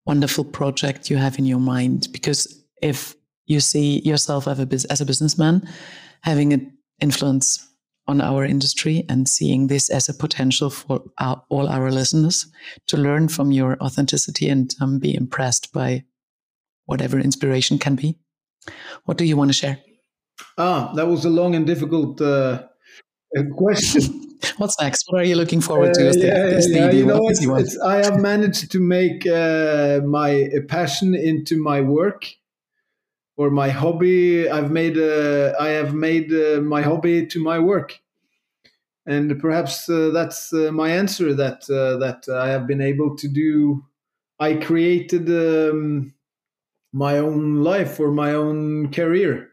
wonderful 0.06 0.44
project 0.44 1.08
you 1.08 1.16
have 1.16 1.38
in 1.38 1.46
your 1.46 1.60
mind? 1.60 2.08
Because 2.12 2.64
if 2.82 3.14
you 3.46 3.60
see 3.60 4.00
yourself 4.00 4.48
as 4.48 4.58
a, 4.58 4.92
as 4.92 5.00
a 5.00 5.06
businessman 5.06 5.68
having 6.22 6.52
an 6.52 6.76
influence 7.00 7.66
on 8.08 8.20
our 8.20 8.44
industry 8.44 9.04
and 9.08 9.28
seeing 9.28 9.66
this 9.66 9.90
as 9.90 10.08
a 10.08 10.14
potential 10.14 10.70
for 10.70 11.02
our, 11.18 11.42
all 11.48 11.68
our 11.68 11.90
listeners 11.90 12.46
to 12.86 12.96
learn 12.96 13.28
from 13.28 13.52
your 13.52 13.76
authenticity 13.80 14.48
and 14.48 14.74
um, 14.80 14.98
be 14.98 15.14
impressed 15.14 15.72
by 15.72 16.04
whatever 16.86 17.18
inspiration 17.18 17.78
can 17.78 17.96
be. 17.96 18.16
What 19.04 19.18
do 19.18 19.24
you 19.24 19.36
want 19.36 19.50
to 19.50 19.54
share? 19.54 19.78
Ah, 20.58 20.92
that 20.94 21.06
was 21.06 21.24
a 21.24 21.30
long 21.30 21.54
and 21.54 21.66
difficult 21.66 22.20
uh, 22.20 22.64
question. 23.56 24.22
What's 24.58 24.80
next? 24.80 25.04
What 25.08 25.22
are 25.22 25.24
you 25.24 25.36
looking 25.36 25.60
forward 25.60 25.94
to? 25.94 26.08
Uh, 26.08 26.12
yeah, 26.12 26.12
the, 26.12 26.68
yeah, 26.70 26.90
you 26.90 27.06
know, 27.06 27.28
it's, 27.28 27.40
it's, 27.42 27.80
I 27.80 27.96
have 28.04 28.20
managed 28.20 28.70
to 28.70 28.80
make 28.80 29.26
uh, 29.26 30.00
my 30.04 30.50
passion 30.68 31.14
into 31.14 31.60
my 31.60 31.80
work 31.80 32.26
or 33.36 33.50
my 33.50 33.68
hobby 33.68 34.48
i've 34.50 34.70
made 34.70 34.98
uh, 34.98 35.54
i 35.60 35.68
have 35.68 35.94
made 35.94 36.32
uh, 36.32 36.60
my 36.62 36.82
hobby 36.82 37.26
to 37.26 37.42
my 37.42 37.58
work. 37.58 37.98
And 39.06 39.38
perhaps 39.40 39.88
uh, 39.88 40.10
that's 40.12 40.52
uh, 40.52 40.72
my 40.72 40.90
answer 40.90 41.32
that 41.34 41.68
uh, 41.70 41.96
that 41.98 42.28
i 42.28 42.48
have 42.48 42.66
been 42.66 42.80
able 42.80 43.16
to 43.16 43.28
do. 43.28 43.84
I 44.40 44.54
created 44.54 45.28
um, 45.30 46.12
my 46.92 47.18
own 47.18 47.62
life 47.64 48.00
or 48.00 48.12
my 48.12 48.32
own 48.32 48.92
career 48.92 49.50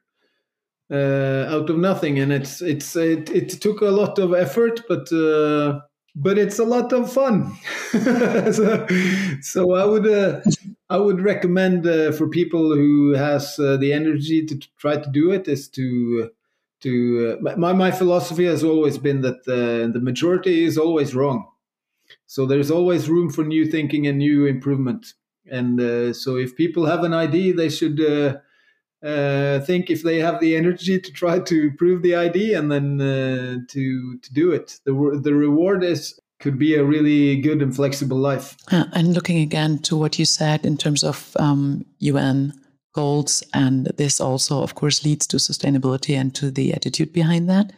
uh, 0.92 1.46
out 1.50 1.70
of 1.70 1.78
nothing. 1.78 2.20
And 2.20 2.34
it's 2.34 2.62
it's 2.62 2.96
it, 2.96 3.30
it 3.32 3.50
took 3.62 3.82
a 3.82 3.88
lot 4.02 4.20
of 4.20 4.34
effort 4.34 4.82
but 4.90 5.10
but 6.16 6.38
it's 6.38 6.60
a 6.60 6.66
lot 6.66 6.94
of 6.94 7.12
fun. 7.12 7.56
So, 8.54 8.88
so 9.42 9.74
i 9.74 9.86
would 9.86 10.44
I 10.90 10.98
would 10.98 11.22
recommend 11.22 11.88
uh, 11.88 12.12
for 12.12 12.28
people 12.28 12.76
who 12.76 13.14
has 13.14 13.58
uh, 13.58 13.78
the 13.78 13.94
energy 13.94 14.46
to 14.46 14.60
try 14.78 14.98
to 14.98 15.10
do 15.10 15.32
it 15.32 15.48
is 15.48 15.68
to 15.70 16.30
to 16.82 17.38
uh, 17.42 17.52
my 17.58 17.74
my 17.74 17.92
philosophy 17.92 18.46
has 18.46 18.64
always 18.64 18.98
been 18.98 19.22
that 19.22 19.48
uh, 19.48 19.92
the 19.92 20.02
majority 20.02 20.66
is 20.66 20.78
always 20.78 21.16
wrong. 21.16 21.48
So 22.28 22.46
there's 22.46 22.72
always 22.72 23.10
room 23.10 23.30
for 23.30 23.44
new 23.44 23.66
thinking 23.66 24.08
and 24.08 24.18
new 24.18 24.46
improvement. 24.46 25.14
And 25.50 25.80
uh, 25.80 26.14
so 26.14 26.38
if 26.38 26.56
people 26.56 26.86
have 26.86 27.04
an 27.04 27.14
idea, 27.14 27.54
they 27.54 27.70
should 27.70 28.00
uh, 28.02 29.60
think 29.62 29.90
if 29.90 30.04
they 30.04 30.20
have 30.20 30.40
the 30.40 30.56
energy 30.56 31.00
to 31.00 31.12
try 31.12 31.40
to 31.40 31.72
prove 31.74 32.02
the 32.02 32.16
idea 32.16 32.60
and 32.60 32.72
then 32.72 32.98
to 33.70 34.18
to 34.20 34.34
do 34.34 34.52
it. 34.52 34.80
The 34.86 35.22
the 35.24 35.34
reward 35.34 35.84
is 35.84 36.20
could 36.44 36.60
be 36.60 36.76
a 36.76 36.84
really 36.84 37.38
good 37.38 37.62
and 37.62 37.74
flexible 37.74 38.18
life. 38.18 38.58
Uh, 38.70 38.84
and 38.92 39.14
looking 39.14 39.40
again 39.40 39.80
to 39.80 39.96
what 39.96 40.20
you 40.20 40.26
said 40.26 40.66
in 40.66 40.76
terms 40.78 41.02
of 41.02 41.32
um, 41.40 41.86
UN 42.00 42.54
goals, 42.94 43.44
and 43.54 43.86
this 43.98 44.20
also, 44.20 44.62
of 44.62 44.76
course, 44.76 45.06
leads 45.06 45.26
to 45.28 45.38
sustainability 45.38 46.16
and 46.20 46.36
to 46.36 46.52
the 46.52 46.74
attitude 46.74 47.14
behind 47.14 47.50
that. 47.50 47.72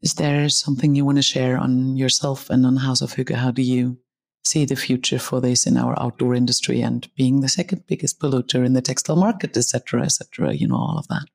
Is 0.00 0.14
there 0.14 0.48
something 0.48 0.94
you 0.94 1.04
want 1.04 1.18
to 1.18 1.22
share 1.22 1.58
on 1.58 1.96
yourself 1.96 2.50
and 2.50 2.64
on 2.64 2.76
House 2.76 3.02
of 3.02 3.14
Hygge? 3.14 3.34
How 3.34 3.50
do 3.50 3.62
you 3.62 3.98
see 4.44 4.64
the 4.64 4.76
future 4.76 5.18
for 5.18 5.40
this 5.40 5.66
in 5.66 5.76
our 5.76 6.00
outdoor 6.00 6.34
industry 6.34 6.80
and 6.80 7.08
being 7.16 7.40
the 7.40 7.48
second 7.48 7.82
biggest 7.88 8.20
polluter 8.20 8.64
in 8.64 8.74
the 8.74 8.82
textile 8.82 9.16
market, 9.16 9.56
etc., 9.56 10.02
etc. 10.02 10.54
You 10.54 10.68
know 10.68 10.76
all 10.76 10.98
of 10.98 11.08
that. 11.08 11.26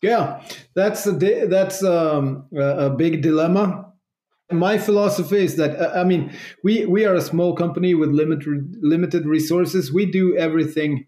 Yeah, 0.00 0.42
that's 0.74 1.06
a 1.06 1.12
that's 1.46 1.82
um, 1.84 2.46
a 2.56 2.88
big 2.88 3.20
dilemma 3.20 3.87
my 4.50 4.78
philosophy 4.78 5.44
is 5.44 5.56
that 5.56 5.78
uh, 5.78 5.92
I 5.94 6.04
mean 6.04 6.32
we 6.62 6.86
we 6.86 7.04
are 7.04 7.14
a 7.14 7.20
small 7.20 7.54
company 7.54 7.94
with 7.94 8.10
limited 8.10 8.76
limited 8.80 9.26
resources. 9.26 9.92
We 9.92 10.06
do 10.06 10.36
everything. 10.36 11.06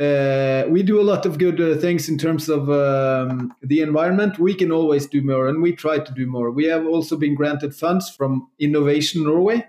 Uh, 0.00 0.64
we 0.68 0.82
do 0.84 1.00
a 1.00 1.02
lot 1.02 1.26
of 1.26 1.38
good 1.38 1.60
uh, 1.60 1.76
things 1.76 2.08
in 2.08 2.16
terms 2.16 2.48
of 2.48 2.70
um, 2.70 3.52
the 3.62 3.80
environment. 3.80 4.38
We 4.38 4.54
can 4.54 4.70
always 4.70 5.06
do 5.06 5.22
more, 5.22 5.48
and 5.48 5.60
we 5.60 5.72
try 5.72 5.98
to 5.98 6.14
do 6.14 6.26
more. 6.26 6.52
We 6.52 6.66
have 6.66 6.86
also 6.86 7.16
been 7.16 7.34
granted 7.34 7.74
funds 7.74 8.08
from 8.08 8.48
Innovation 8.60 9.24
Norway, 9.24 9.66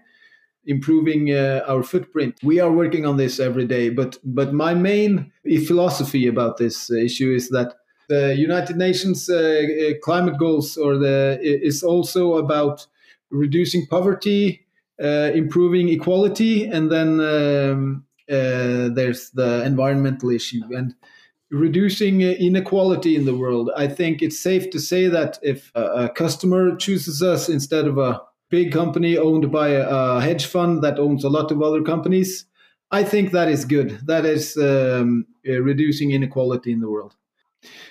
improving 0.66 1.32
uh, 1.32 1.64
our 1.68 1.82
footprint. 1.82 2.38
We 2.44 2.60
are 2.60 2.72
working 2.72 3.08
on 3.08 3.18
this 3.18 3.40
every 3.40 3.66
day. 3.66 3.90
But 3.90 4.18
but 4.24 4.54
my 4.54 4.76
main 4.76 5.32
philosophy 5.66 6.28
about 6.28 6.58
this 6.58 6.92
issue 6.92 7.34
is 7.34 7.50
that 7.50 7.74
the 8.10 8.36
United 8.36 8.76
Nations 8.76 9.30
uh, 9.30 9.36
uh, 9.36 9.94
climate 10.02 10.38
goals 10.38 10.76
or 10.76 10.98
the 10.98 11.40
is 11.42 11.84
also 11.84 12.38
about 12.38 12.88
reducing 13.30 13.86
poverty, 13.86 14.66
uh, 15.02 15.32
improving 15.34 15.90
equality, 15.90 16.66
and 16.66 16.92
then 16.92 17.20
um, 17.22 18.06
there's 18.28 19.30
the 19.30 19.64
environmental 19.64 20.32
issue 20.32 20.62
and 20.72 20.96
reducing 21.52 22.22
inequality 22.22 23.16
in 23.16 23.26
the 23.26 23.36
world. 23.36 23.72
I 23.76 23.88
think 23.88 24.22
it's 24.22 24.40
safe 24.40 24.70
to 24.72 24.80
say 24.80 25.08
that 25.08 25.40
if 25.42 25.72
a, 25.76 26.10
customer 26.10 26.76
chooses 26.76 27.24
us 27.24 27.50
instead 27.50 27.88
of 27.88 27.98
a 27.98 28.22
big 28.50 28.72
company 28.72 29.18
owned 29.18 29.52
by 29.52 29.70
a, 29.70 30.20
hedge 30.20 30.46
fund 30.46 30.84
that 30.84 31.00
owns 31.00 31.24
a 31.24 31.30
lot 31.30 31.52
of 31.52 31.62
other 31.62 31.84
companies, 31.84 32.46
I 32.92 33.04
think 33.04 33.32
that 33.32 33.50
is 33.50 33.66
good. 33.66 34.00
That 34.06 34.26
is 34.26 34.58
um, 34.58 35.28
reducing 35.44 36.12
inequality 36.12 36.72
in 36.72 36.80
the 36.80 36.90
world. 36.90 37.16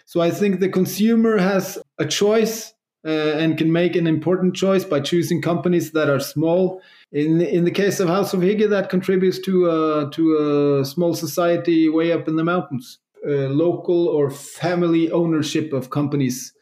So 0.06 0.20
I 0.20 0.30
think 0.30 0.60
the 0.60 0.68
consumer 0.68 1.38
has 1.38 1.78
a 1.98 2.06
choice 2.06 2.72
uh, 3.06 3.10
and 3.10 3.56
can 3.58 3.70
make 3.72 3.96
an 3.96 4.06
important 4.06 4.56
choice 4.56 4.84
by 4.84 5.00
choosing 5.00 5.40
companies 5.42 5.92
that 5.92 6.08
are 6.08 6.20
small. 6.20 6.82
In 7.12 7.40
in 7.40 7.64
the 7.64 7.70
case 7.70 8.00
of 8.00 8.08
House 8.08 8.34
of 8.34 8.40
Hygge, 8.40 8.68
that 8.68 8.90
contributes 8.90 9.38
to 9.40 9.70
a, 9.70 10.10
to 10.10 10.80
a 10.80 10.84
small 10.84 11.14
society 11.14 11.88
way 11.88 12.12
up 12.12 12.28
in 12.28 12.36
the 12.36 12.44
mountains. 12.44 12.98
Uh, 13.26 13.48
local 13.50 14.08
or 14.08 14.30
family 14.30 15.10
ownership 15.10 15.72
of 15.72 15.90
companies, 15.90 16.52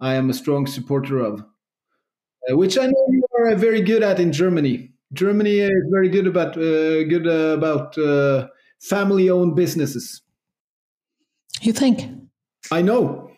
I 0.00 0.14
am 0.14 0.28
a 0.28 0.34
strong 0.34 0.66
supporter 0.66 1.18
of, 1.20 1.40
uh, 2.50 2.56
which 2.56 2.76
I 2.76 2.86
know 2.86 3.06
you 3.10 3.22
are 3.38 3.54
very 3.54 3.80
good 3.80 4.02
at 4.02 4.18
in 4.18 4.32
Germany. 4.32 4.92
Germany 5.12 5.58
is 5.60 5.86
very 5.90 6.08
good 6.08 6.26
about 6.26 6.56
uh, 6.56 7.04
good 7.04 7.26
about 7.26 7.96
uh, 7.98 8.48
family-owned 8.80 9.54
businesses. 9.54 10.22
You 11.62 11.72
think? 11.72 12.08
I 12.70 12.82
know. 12.82 13.30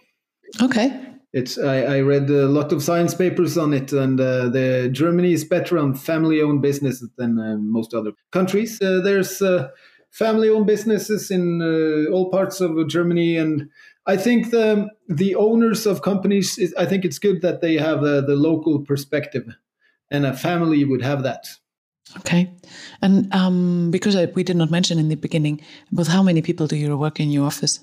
Okay. 0.60 1.12
It's 1.32 1.58
I, 1.58 1.82
I 1.82 2.00
read 2.00 2.28
a 2.28 2.46
lot 2.46 2.72
of 2.72 2.82
science 2.82 3.14
papers 3.14 3.56
on 3.56 3.72
it, 3.72 3.92
and 3.92 4.20
uh, 4.20 4.50
the 4.50 4.90
Germany 4.92 5.32
is 5.32 5.44
better 5.44 5.78
on 5.78 5.94
family-owned 5.94 6.60
businesses 6.60 7.08
than 7.16 7.38
uh, 7.38 7.56
most 7.56 7.94
other 7.94 8.12
countries. 8.32 8.80
Uh, 8.82 9.00
there's 9.02 9.40
uh, 9.40 9.68
family-owned 10.10 10.66
businesses 10.66 11.30
in 11.30 11.62
uh, 11.62 12.12
all 12.12 12.30
parts 12.30 12.60
of 12.60 12.86
Germany, 12.86 13.38
and 13.38 13.70
I 14.06 14.18
think 14.18 14.50
the 14.50 14.90
the 15.08 15.34
owners 15.34 15.86
of 15.86 16.02
companies. 16.02 16.58
Is, 16.58 16.74
I 16.74 16.84
think 16.84 17.06
it's 17.06 17.18
good 17.18 17.40
that 17.40 17.62
they 17.62 17.76
have 17.76 18.00
uh, 18.00 18.20
the 18.20 18.36
local 18.36 18.80
perspective, 18.80 19.46
and 20.10 20.26
a 20.26 20.34
family 20.36 20.84
would 20.84 21.02
have 21.02 21.22
that. 21.22 21.46
Okay, 22.18 22.52
and 23.00 23.32
um, 23.32 23.90
because 23.90 24.16
I, 24.16 24.26
we 24.26 24.42
did 24.42 24.56
not 24.56 24.70
mention 24.70 24.98
in 24.98 25.08
the 25.08 25.14
beginning, 25.14 25.62
but 25.90 26.08
how 26.08 26.22
many 26.22 26.42
people 26.42 26.66
do 26.66 26.76
you 26.76 26.94
work 26.98 27.20
in 27.20 27.30
your 27.30 27.46
office? 27.46 27.80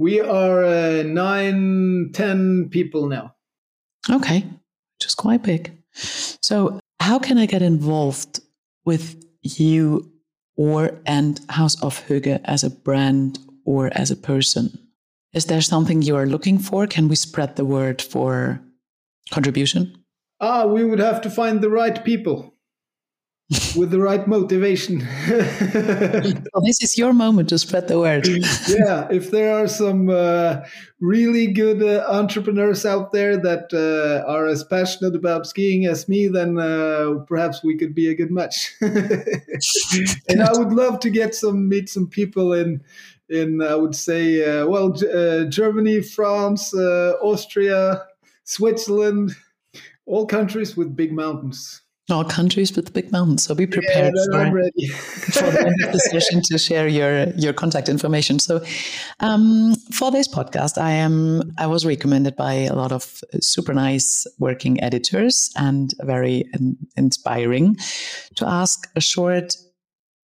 We 0.00 0.18
are 0.18 0.64
uh, 0.64 1.02
nine, 1.02 2.08
ten 2.14 2.70
people 2.70 3.06
now. 3.06 3.34
Okay, 4.08 4.38
which 4.38 5.06
is 5.06 5.14
quite 5.14 5.42
big. 5.42 5.76
So, 5.92 6.80
how 7.00 7.18
can 7.18 7.36
I 7.36 7.44
get 7.44 7.60
involved 7.60 8.40
with 8.86 9.22
you 9.42 10.10
or 10.56 10.98
and 11.04 11.38
House 11.50 11.78
of 11.82 12.02
Hygge 12.08 12.40
as 12.46 12.64
a 12.64 12.70
brand 12.70 13.40
or 13.66 13.90
as 13.92 14.10
a 14.10 14.16
person? 14.16 14.78
Is 15.34 15.44
there 15.44 15.60
something 15.60 16.00
you 16.00 16.16
are 16.16 16.24
looking 16.24 16.58
for? 16.58 16.86
Can 16.86 17.08
we 17.08 17.14
spread 17.14 17.56
the 17.56 17.66
word 17.66 18.00
for 18.00 18.58
contribution? 19.30 20.02
Ah, 20.40 20.64
we 20.64 20.82
would 20.82 20.98
have 20.98 21.20
to 21.20 21.28
find 21.28 21.60
the 21.60 21.68
right 21.68 22.02
people 22.02 22.54
with 23.76 23.90
the 23.90 23.98
right 23.98 24.26
motivation. 24.28 25.06
well, 25.28 26.62
this 26.64 26.82
is 26.82 26.96
your 26.96 27.12
moment 27.12 27.48
to 27.48 27.58
spread 27.58 27.88
the 27.88 27.98
word. 27.98 28.26
yeah, 28.26 29.08
if 29.10 29.30
there 29.30 29.52
are 29.52 29.66
some 29.66 30.08
uh, 30.08 30.60
really 31.00 31.48
good 31.48 31.82
uh, 31.82 32.04
entrepreneurs 32.08 32.86
out 32.86 33.10
there 33.10 33.36
that 33.36 33.72
uh, 33.72 34.30
are 34.30 34.46
as 34.46 34.62
passionate 34.62 35.16
about 35.16 35.46
skiing 35.46 35.86
as 35.86 36.08
me, 36.08 36.28
then 36.28 36.58
uh, 36.58 37.14
perhaps 37.26 37.64
we 37.64 37.76
could 37.76 37.94
be 37.94 38.08
a 38.08 38.14
good 38.14 38.30
match. 38.30 38.72
and 38.80 40.42
I 40.42 40.52
would 40.52 40.72
love 40.72 41.00
to 41.00 41.10
get 41.10 41.34
some 41.34 41.68
meet 41.68 41.88
some 41.88 42.06
people 42.06 42.52
in 42.52 42.82
in 43.28 43.62
I 43.62 43.74
would 43.74 43.96
say 43.96 44.44
uh, 44.44 44.66
well 44.66 44.94
uh, 45.12 45.44
Germany, 45.44 46.02
France, 46.02 46.72
Austria, 46.74 48.06
Switzerland, 48.44 49.34
all 50.06 50.26
countries 50.26 50.76
with 50.76 50.94
big 50.94 51.12
mountains 51.12 51.82
all 52.10 52.24
countries 52.24 52.74
with 52.74 52.86
the 52.86 52.90
big 52.90 53.12
mountains. 53.12 53.44
So 53.44 53.54
be 53.54 53.66
prepared 53.66 54.14
yeah, 54.32 54.50
for, 54.50 54.70
for 55.32 55.50
the 55.50 55.66
end 55.66 55.84
of 55.84 55.92
the 55.92 55.98
session 55.98 56.42
to 56.42 56.58
share 56.58 56.88
your 56.88 57.24
your 57.30 57.52
contact 57.52 57.88
information. 57.88 58.38
So 58.38 58.64
um, 59.20 59.74
for 59.92 60.10
this 60.10 60.28
podcast, 60.28 60.78
I 60.78 60.92
am 60.92 61.52
I 61.58 61.66
was 61.66 61.84
recommended 61.86 62.36
by 62.36 62.52
a 62.52 62.74
lot 62.74 62.92
of 62.92 63.20
super 63.40 63.74
nice 63.74 64.26
working 64.38 64.82
editors 64.82 65.50
and 65.56 65.92
very 66.02 66.44
in, 66.54 66.76
inspiring 66.96 67.76
to 68.36 68.46
ask 68.46 68.88
a 68.96 69.00
short 69.00 69.56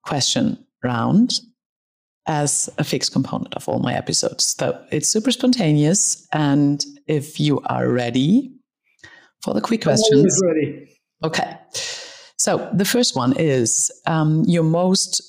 question 0.03 0.57
round 0.83 1.39
as 2.27 2.69
a 2.77 2.83
fixed 2.83 3.11
component 3.11 3.53
of 3.55 3.67
all 3.67 3.79
my 3.79 3.93
episodes. 3.93 4.55
So 4.57 4.79
it's 4.91 5.07
super 5.07 5.31
spontaneous, 5.31 6.27
and 6.31 6.83
if 7.07 7.39
you 7.39 7.59
are 7.65 7.89
ready 7.89 8.51
for 9.41 9.53
the 9.53 9.61
quick 9.61 9.83
questions. 9.83 10.39
Okay. 11.23 11.57
So 12.37 12.69
the 12.73 12.85
first 12.85 13.15
one 13.15 13.33
is 13.37 13.91
um, 14.07 14.43
your 14.47 14.63
most 14.63 15.21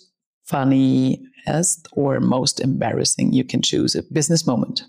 funniest 0.44 1.88
or 1.92 2.20
most 2.20 2.60
embarrassing. 2.60 3.32
You 3.32 3.44
can 3.44 3.60
choose 3.62 3.94
a 3.94 4.02
business 4.02 4.46
moment. 4.46 4.84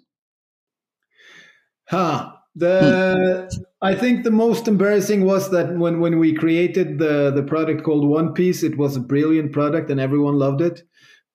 Huh. 1.90 2.32
The 2.56 3.50
hmm. 3.52 3.62
I 3.82 3.96
think 3.96 4.24
the 4.24 4.32
most 4.32 4.68
embarrassing 4.68 5.26
was 5.26 5.50
that 5.52 5.76
when 5.76 6.00
when 6.00 6.20
we 6.20 6.34
created 6.34 7.00
the 7.00 7.32
the 7.32 7.44
product 7.44 7.84
called 7.84 8.08
One 8.08 8.34
Piece, 8.34 8.64
it 8.64 8.78
was 8.78 8.96
a 8.96 9.00
brilliant 9.00 9.52
product 9.52 9.90
and 9.90 10.00
everyone 10.00 10.38
loved 10.38 10.62
it. 10.62 10.84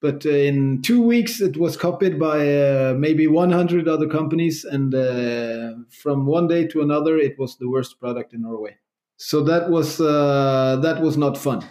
But 0.01 0.25
uh, 0.25 0.31
in 0.31 0.81
two 0.83 1.03
weeks, 1.03 1.41
it 1.41 1.57
was 1.57 1.77
copied 1.77 2.21
by 2.21 2.39
uh, 2.39 2.95
maybe 2.97 3.27
100 3.27 3.89
other 3.89 4.09
companies, 4.09 4.65
and 4.65 4.95
uh, 4.95 5.75
from 5.91 6.25
one 6.25 6.47
day 6.47 6.69
to 6.69 6.83
another, 6.83 7.19
it 7.19 7.37
was 7.37 7.57
the 7.57 7.69
worst 7.69 7.99
product 7.99 8.33
in 8.33 8.43
Norway. 8.43 8.77
So 9.19 9.43
that 9.43 9.71
was 9.71 10.01
uh, 10.01 10.79
that 10.83 11.03
was 11.03 11.17
not 11.17 11.37
fun. 11.37 11.65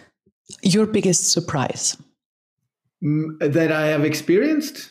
Your 0.62 0.86
biggest 0.86 1.30
surprise 1.30 1.96
mm, 3.02 3.38
that 3.40 3.72
I 3.72 3.86
have 3.88 4.04
experienced? 4.04 4.90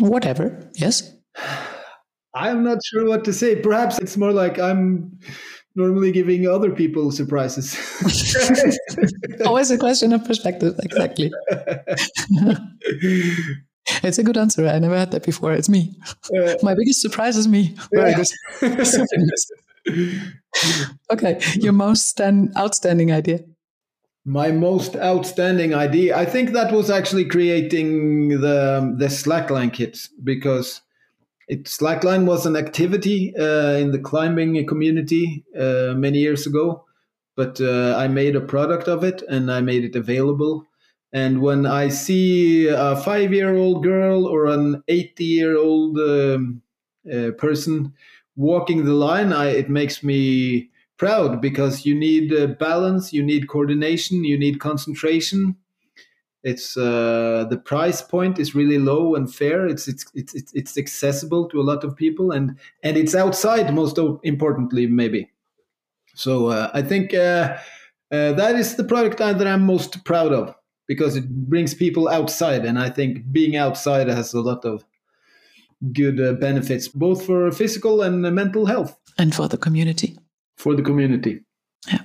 Whatever. 0.00 0.70
Yes. 0.74 1.12
I'm 2.36 2.64
not 2.64 2.78
sure 2.84 3.08
what 3.08 3.24
to 3.26 3.32
say. 3.32 3.54
Perhaps 3.54 4.00
it's 4.00 4.16
more 4.16 4.32
like 4.32 4.58
I'm 4.58 5.16
normally 5.76 6.10
giving 6.12 6.48
other 6.48 6.70
people 6.72 7.12
surprises. 7.12 7.76
Always 9.46 9.70
a 9.70 9.78
question 9.78 10.12
of 10.12 10.24
perspective. 10.24 10.74
Exactly. 10.82 11.30
it's 14.02 14.18
a 14.18 14.22
good 14.22 14.36
answer. 14.36 14.66
I 14.66 14.78
never 14.78 14.96
had 14.96 15.10
that 15.12 15.24
before. 15.24 15.52
It's 15.52 15.68
me. 15.68 15.94
Uh, 16.36 16.54
My 16.62 16.74
biggest 16.74 17.00
surprise 17.00 17.36
is 17.36 17.46
me. 17.46 17.76
Very 17.92 18.10
yeah. 18.10 18.24
Okay, 21.10 21.40
your 21.54 21.72
most 21.72 22.08
stand, 22.08 22.52
outstanding 22.56 23.12
idea. 23.12 23.40
My 24.24 24.50
most 24.50 24.96
outstanding 24.96 25.74
idea, 25.74 26.16
I 26.16 26.24
think 26.24 26.52
that 26.52 26.72
was 26.72 26.90
actually 26.90 27.26
creating 27.26 28.28
the 28.40 28.94
the 28.96 29.06
slackline 29.06 29.72
kit 29.72 29.98
because 30.22 30.80
it 31.48 31.64
slackline 31.64 32.24
was 32.24 32.46
an 32.46 32.56
activity 32.56 33.34
uh, 33.36 33.76
in 33.76 33.90
the 33.92 33.98
climbing 33.98 34.66
community 34.66 35.44
uh, 35.58 35.92
many 35.94 36.18
years 36.18 36.46
ago, 36.46 36.84
but 37.36 37.60
uh, 37.60 37.96
I 37.98 38.08
made 38.08 38.34
a 38.34 38.40
product 38.40 38.88
of 38.88 39.04
it 39.04 39.22
and 39.28 39.52
I 39.52 39.60
made 39.60 39.84
it 39.84 39.96
available. 39.96 40.66
And 41.12 41.42
when 41.42 41.66
I 41.66 41.88
see 41.88 42.66
a 42.68 42.96
five 42.96 43.32
year 43.32 43.54
old 43.54 43.84
girl 43.84 44.26
or 44.26 44.46
an 44.46 44.82
80 44.88 45.24
year 45.24 45.56
old 45.58 45.98
um, 45.98 46.62
uh, 47.12 47.30
person 47.32 47.92
walking 48.36 48.84
the 48.84 48.92
line, 48.94 49.32
I, 49.32 49.48
it 49.50 49.68
makes 49.68 50.02
me 50.02 50.70
proud 50.96 51.40
because 51.40 51.84
you 51.84 51.94
need 51.94 52.32
uh, 52.32 52.46
balance, 52.46 53.12
you 53.12 53.22
need 53.22 53.48
coordination, 53.48 54.24
you 54.24 54.38
need 54.38 54.60
concentration. 54.60 55.56
It's 56.42 56.76
uh, 56.76 57.46
the 57.48 57.56
price 57.56 58.02
point 58.02 58.38
is 58.38 58.54
really 58.54 58.78
low 58.78 59.14
and 59.14 59.32
fair. 59.32 59.66
It's, 59.66 59.88
it's 59.88 60.04
it's 60.14 60.52
it's 60.52 60.76
accessible 60.76 61.48
to 61.48 61.58
a 61.58 61.62
lot 61.64 61.84
of 61.84 61.96
people, 61.96 62.32
and 62.32 62.58
and 62.82 62.98
it's 62.98 63.14
outside. 63.14 63.74
Most 63.74 63.98
importantly, 64.22 64.86
maybe. 64.86 65.30
So 66.14 66.48
uh, 66.48 66.70
I 66.74 66.82
think 66.82 67.14
uh, 67.14 67.56
uh, 68.12 68.32
that 68.34 68.56
is 68.56 68.76
the 68.76 68.84
product 68.84 69.18
that 69.18 69.46
I'm 69.46 69.64
most 69.64 70.04
proud 70.04 70.32
of 70.32 70.54
because 70.86 71.16
it 71.16 71.26
brings 71.48 71.72
people 71.72 72.08
outside, 72.08 72.66
and 72.66 72.78
I 72.78 72.90
think 72.90 73.32
being 73.32 73.56
outside 73.56 74.08
has 74.08 74.34
a 74.34 74.40
lot 74.42 74.66
of 74.66 74.84
good 75.92 76.20
uh, 76.20 76.32
benefits, 76.34 76.88
both 76.88 77.24
for 77.24 77.50
physical 77.50 78.02
and 78.02 78.24
uh, 78.24 78.30
mental 78.30 78.66
health. 78.66 78.96
And 79.18 79.34
for 79.34 79.48
the 79.48 79.56
community. 79.56 80.18
For 80.56 80.74
the 80.74 80.82
community. 80.82 81.40
Yeah. 81.88 82.02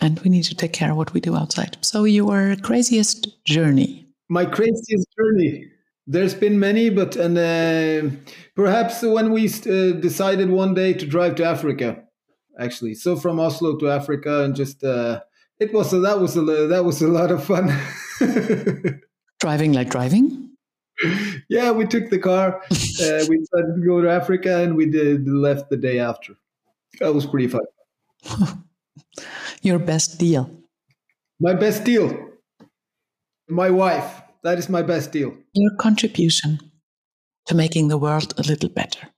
And 0.00 0.18
we 0.20 0.30
need 0.30 0.44
to 0.44 0.54
take 0.54 0.72
care 0.72 0.90
of 0.90 0.96
what 0.96 1.12
we 1.12 1.20
do 1.20 1.36
outside. 1.36 1.76
So, 1.82 2.04
your 2.04 2.56
craziest 2.56 3.44
journey? 3.44 4.06
My 4.28 4.46
craziest 4.46 5.06
journey. 5.18 5.66
There's 6.06 6.34
been 6.34 6.58
many, 6.58 6.90
but 6.90 7.16
and 7.16 7.36
uh, 7.36 8.16
perhaps 8.56 9.02
when 9.02 9.30
we 9.30 9.46
uh, 9.46 9.92
decided 10.00 10.50
one 10.50 10.74
day 10.74 10.94
to 10.94 11.06
drive 11.06 11.34
to 11.36 11.44
Africa, 11.44 12.02
actually, 12.58 12.94
so 12.94 13.16
from 13.16 13.38
Oslo 13.38 13.76
to 13.76 13.90
Africa, 13.90 14.42
and 14.42 14.56
just 14.56 14.82
uh, 14.82 15.20
it 15.60 15.72
was 15.72 15.92
a, 15.92 16.00
that 16.00 16.18
was 16.18 16.36
a 16.36 16.40
that 16.42 16.84
was 16.84 17.02
a 17.02 17.08
lot 17.08 17.30
of 17.30 17.44
fun. 17.44 17.70
driving 19.40 19.72
like 19.72 19.90
driving 19.90 20.39
yeah, 21.48 21.70
we 21.70 21.86
took 21.86 22.10
the 22.10 22.18
car. 22.18 22.62
Uh, 23.00 23.24
we 23.30 23.38
decided 23.38 23.74
to 23.76 23.82
go 23.86 24.02
to 24.02 24.10
Africa, 24.10 24.62
and 24.62 24.76
we 24.76 24.84
did 24.84 25.26
left 25.26 25.70
the 25.70 25.76
day 25.76 25.98
after. 25.98 26.34
That 26.98 27.14
was 27.14 27.24
pretty 27.24 27.48
fun. 27.48 27.62
Your 29.62 29.78
best 29.78 30.18
deal? 30.18 30.50
My 31.38 31.54
best 31.54 31.84
deal. 31.84 32.28
My 33.48 33.70
wife. 33.70 34.22
That 34.42 34.58
is 34.58 34.68
my 34.68 34.82
best 34.82 35.12
deal. 35.12 35.34
Your 35.54 35.74
contribution 35.76 36.58
to 37.46 37.54
making 37.54 37.88
the 37.88 37.98
world 37.98 38.32
a 38.38 38.42
little 38.42 38.68
better? 38.68 39.08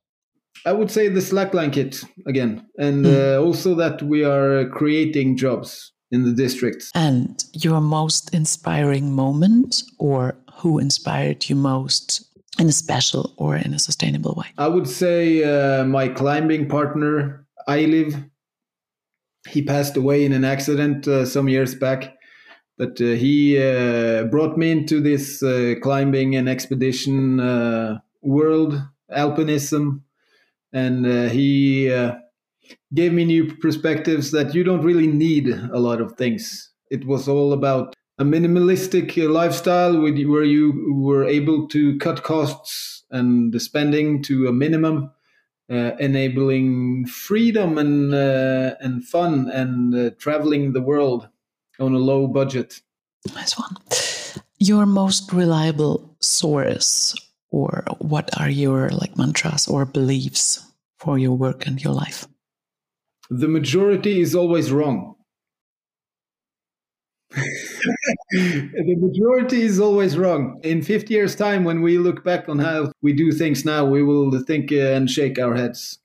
I 0.64 0.72
would 0.72 0.90
say 0.90 1.08
the 1.08 1.20
slackline 1.20 1.72
kit 1.72 2.02
again, 2.26 2.66
and 2.78 3.04
mm. 3.04 3.36
uh, 3.36 3.42
also 3.42 3.74
that 3.74 4.02
we 4.02 4.24
are 4.24 4.68
creating 4.68 5.36
jobs 5.36 5.92
in 6.10 6.24
the 6.24 6.32
district. 6.32 6.84
And 6.94 7.42
your 7.52 7.80
most 7.80 8.32
inspiring 8.34 9.12
moment, 9.12 9.82
or 9.98 10.36
who 10.56 10.78
inspired 10.78 11.48
you 11.48 11.56
most 11.56 12.24
in 12.58 12.68
a 12.68 12.72
special 12.72 13.34
or 13.36 13.56
in 13.56 13.74
a 13.74 13.78
sustainable 13.78 14.34
way? 14.36 14.46
I 14.58 14.68
would 14.68 14.88
say 14.88 15.42
uh, 15.42 15.84
my 15.84 16.08
climbing 16.08 16.68
partner, 16.68 17.46
Eiliv. 17.68 18.28
He 19.48 19.62
passed 19.62 19.96
away 19.96 20.24
in 20.24 20.32
an 20.32 20.44
accident 20.44 21.08
uh, 21.08 21.26
some 21.26 21.48
years 21.48 21.74
back, 21.74 22.14
but 22.78 23.00
uh, 23.00 23.16
he 23.16 23.58
uh, 23.58 24.24
brought 24.24 24.56
me 24.56 24.70
into 24.70 25.00
this 25.00 25.42
uh, 25.42 25.74
climbing 25.82 26.36
and 26.36 26.48
expedition 26.48 27.40
uh, 27.40 27.98
world, 28.20 28.80
alpinism, 29.10 30.02
and 30.72 31.04
he 31.32 31.88
gave 32.94 33.12
me 33.12 33.24
new 33.24 33.52
perspectives 33.56 34.30
that 34.30 34.54
you 34.54 34.62
don't 34.62 34.82
really 34.82 35.08
need 35.08 35.48
a 35.48 35.78
lot 35.78 36.00
of 36.00 36.12
things. 36.12 36.70
It 36.90 37.04
was 37.04 37.28
all 37.28 37.52
about 37.52 37.94
a 38.18 38.24
minimalistic 38.24 39.16
lifestyle 39.28 40.00
where 40.00 40.44
you 40.44 40.94
were 40.94 41.24
able 41.24 41.66
to 41.68 41.98
cut 41.98 42.22
costs 42.22 43.04
and 43.10 43.52
the 43.52 43.60
spending 43.60 44.22
to 44.22 44.48
a 44.48 44.52
minimum, 44.52 45.10
uh, 45.70 45.92
enabling 45.98 47.06
freedom 47.06 47.78
and 47.78 48.14
uh, 48.14 48.74
and 48.80 49.04
fun 49.04 49.50
and 49.50 49.94
uh, 49.94 50.10
traveling 50.18 50.72
the 50.72 50.82
world 50.82 51.28
on 51.78 51.94
a 51.94 51.98
low 51.98 52.26
budget. 52.26 52.80
Nice 53.34 53.58
one. 53.58 53.76
Your 54.58 54.86
most 54.86 55.32
reliable 55.32 56.16
source, 56.20 57.14
or 57.50 57.84
what 57.98 58.30
are 58.38 58.50
your 58.50 58.90
like 58.90 59.16
mantras 59.16 59.66
or 59.66 59.84
beliefs 59.84 60.64
for 60.98 61.18
your 61.18 61.36
work 61.36 61.66
and 61.66 61.82
your 61.82 61.92
life? 61.92 62.26
The 63.30 63.48
majority 63.48 64.20
is 64.20 64.34
always 64.34 64.70
wrong. 64.70 65.16
the 68.32 68.96
majority 68.98 69.62
is 69.62 69.80
always 69.80 70.16
wrong. 70.18 70.60
In 70.62 70.82
50 70.82 71.14
years' 71.14 71.34
time, 71.34 71.64
when 71.64 71.82
we 71.82 71.98
look 71.98 72.24
back 72.24 72.48
on 72.48 72.58
how 72.58 72.92
we 73.02 73.12
do 73.12 73.32
things 73.32 73.64
now, 73.64 73.84
we 73.84 74.02
will 74.02 74.30
think 74.44 74.72
uh, 74.72 74.76
and 74.76 75.10
shake 75.10 75.38
our 75.38 75.54
heads. 75.54 75.98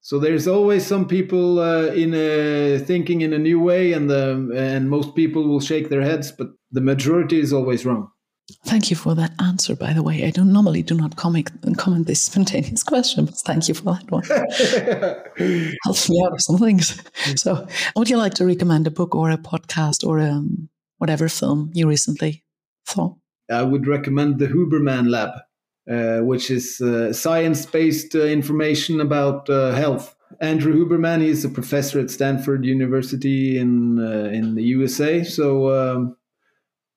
So 0.00 0.18
there's 0.18 0.48
always 0.48 0.86
some 0.86 1.06
people 1.06 1.60
uh, 1.60 1.86
in 1.86 2.12
a, 2.14 2.78
thinking 2.78 3.22
in 3.22 3.32
a 3.32 3.38
new 3.38 3.60
way, 3.60 3.92
and 3.92 4.10
the 4.10 4.50
and 4.54 4.90
most 4.90 5.14
people 5.14 5.48
will 5.48 5.60
shake 5.60 5.90
their 5.90 6.02
heads, 6.02 6.32
but 6.32 6.48
the 6.72 6.80
majority 6.80 7.38
is 7.40 7.52
always 7.52 7.86
wrong. 7.86 8.11
Thank 8.64 8.90
you 8.90 8.96
for 8.96 9.14
that 9.14 9.32
answer. 9.40 9.74
By 9.76 9.92
the 9.92 10.02
way, 10.02 10.24
I 10.24 10.30
don't 10.30 10.52
normally 10.52 10.82
do 10.82 10.94
not 10.94 11.16
comment 11.16 11.50
comment 11.76 12.06
this 12.06 12.22
spontaneous 12.30 12.82
question, 12.82 13.26
but 13.26 13.36
thank 13.36 13.68
you 13.68 13.74
for 13.74 13.84
that 13.84 14.10
one. 14.10 14.24
Helps 15.84 16.10
me 16.10 16.22
out 16.24 16.32
of 16.32 16.40
some 16.40 16.58
things. 16.58 17.00
So, 17.36 17.66
would 17.96 18.10
you 18.10 18.16
like 18.16 18.34
to 18.34 18.46
recommend 18.46 18.86
a 18.86 18.90
book 18.90 19.14
or 19.14 19.30
a 19.30 19.38
podcast 19.38 20.06
or 20.06 20.18
a, 20.18 20.30
um, 20.30 20.68
whatever 20.98 21.28
film 21.28 21.70
you 21.74 21.88
recently 21.88 22.44
saw? 22.86 23.14
I 23.50 23.62
would 23.62 23.86
recommend 23.86 24.38
the 24.38 24.48
Huberman 24.48 25.08
Lab, 25.08 25.30
uh, 25.90 26.24
which 26.24 26.50
is 26.50 26.80
uh, 26.80 27.12
science 27.12 27.64
based 27.66 28.14
uh, 28.14 28.24
information 28.24 29.00
about 29.00 29.48
uh, 29.48 29.72
health. 29.72 30.16
Andrew 30.40 30.74
Huberman 30.74 31.22
is 31.22 31.44
a 31.44 31.48
professor 31.48 32.00
at 32.00 32.10
Stanford 32.10 32.64
University 32.64 33.58
in 33.58 34.00
uh, 34.00 34.30
in 34.30 34.56
the 34.56 34.64
USA. 34.64 35.22
So. 35.22 35.70
Um, 35.70 36.16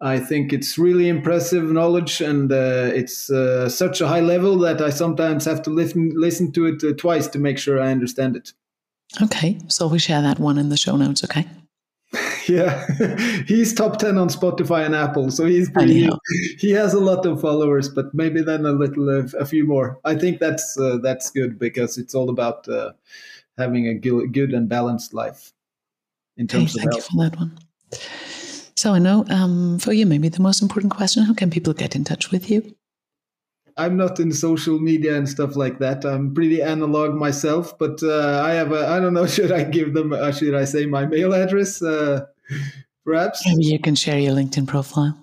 I 0.02 0.20
think 0.20 0.52
it's 0.52 0.78
really 0.78 1.08
impressive 1.08 1.64
knowledge, 1.64 2.20
and 2.20 2.52
uh, 2.52 2.92
it's 2.94 3.30
uh, 3.30 3.70
such 3.70 4.02
a 4.02 4.08
high 4.08 4.20
level 4.20 4.58
that 4.60 4.82
I 4.82 4.90
sometimes 4.90 5.46
have 5.46 5.62
to 5.64 5.70
listen 5.70 6.12
listen 6.16 6.52
to 6.54 6.66
it 6.66 6.84
uh, 6.84 6.94
twice 6.98 7.28
to 7.28 7.40
make 7.40 7.58
sure 7.58 7.82
I 7.82 7.92
understand 7.92 8.36
it. 8.36 8.52
Okay, 9.22 9.58
so 9.68 9.88
we 9.88 10.00
share 10.00 10.22
that 10.22 10.40
one 10.40 10.58
in 10.58 10.70
the 10.70 10.78
show 10.78 10.98
notes. 10.98 11.24
Okay. 11.24 11.48
yeah, 12.48 12.86
he's 13.48 13.74
top 13.74 13.98
ten 13.98 14.18
on 14.18 14.28
Spotify 14.28 14.86
and 14.86 14.94
Apple, 14.94 15.32
so 15.32 15.46
he's 15.46 15.70
pretty, 15.70 16.10
he 16.60 16.72
has 16.72 16.94
a 16.94 17.00
lot 17.00 17.26
of 17.26 17.40
followers, 17.40 17.88
but 17.88 18.14
maybe 18.14 18.42
then 18.42 18.66
a 18.66 18.74
little 18.74 19.10
a 19.10 19.46
few 19.46 19.66
more. 19.66 20.00
I 20.04 20.16
think 20.16 20.40
that's 20.40 20.78
uh, 20.78 20.98
that's 21.02 21.30
good 21.32 21.58
because 21.58 21.98
it's 21.98 22.14
all 22.14 22.30
about 22.30 22.68
uh, 22.68 22.92
having 23.58 23.88
a 23.88 23.94
good 23.94 24.54
and 24.54 24.68
balanced 24.68 25.14
life 25.14 25.54
in 26.36 26.48
terms 26.48 26.76
okay, 26.76 26.86
of 26.86 26.92
health. 26.92 27.06
Thank 27.06 27.14
you 27.14 27.30
for 27.30 27.30
that 27.30 27.40
one. 27.40 27.58
So 28.76 28.94
I 28.94 29.00
know 29.00 29.26
um, 29.30 29.80
for 29.80 29.94
you, 29.94 30.06
maybe 30.06 30.30
the 30.30 30.42
most 30.42 30.62
important 30.62 30.94
question: 30.94 31.24
How 31.24 31.34
can 31.34 31.50
people 31.50 31.74
get 31.74 31.96
in 31.96 32.04
touch 32.04 32.32
with 32.32 32.50
you? 32.50 32.76
I'm 33.78 33.98
not 33.98 34.20
in 34.20 34.32
social 34.32 34.80
media 34.80 35.16
and 35.16 35.28
stuff 35.28 35.56
like 35.56 35.80
that. 35.80 36.06
I'm 36.06 36.34
pretty 36.34 36.62
analog 36.62 37.14
myself, 37.14 37.78
but 37.78 38.02
uh, 38.04 38.42
I 38.44 38.52
have 38.52 38.72
a. 38.72 38.88
I 38.88 39.00
don't 39.00 39.14
know. 39.14 39.28
Should 39.36 39.52
I 39.52 39.64
give 39.64 39.94
them? 39.94 40.14
Uh, 40.14 40.32
should 40.32 40.56
I 40.56 40.66
say 40.66 40.86
my 40.86 41.06
mail 41.06 41.34
address? 41.34 41.82
Uh, 41.82 42.26
perhaps. 43.06 43.46
Maybe 43.46 43.66
you 43.66 43.80
can 43.80 43.96
share 43.96 44.20
your 44.20 44.34
LinkedIn 44.34 44.68
profile. 44.68 45.18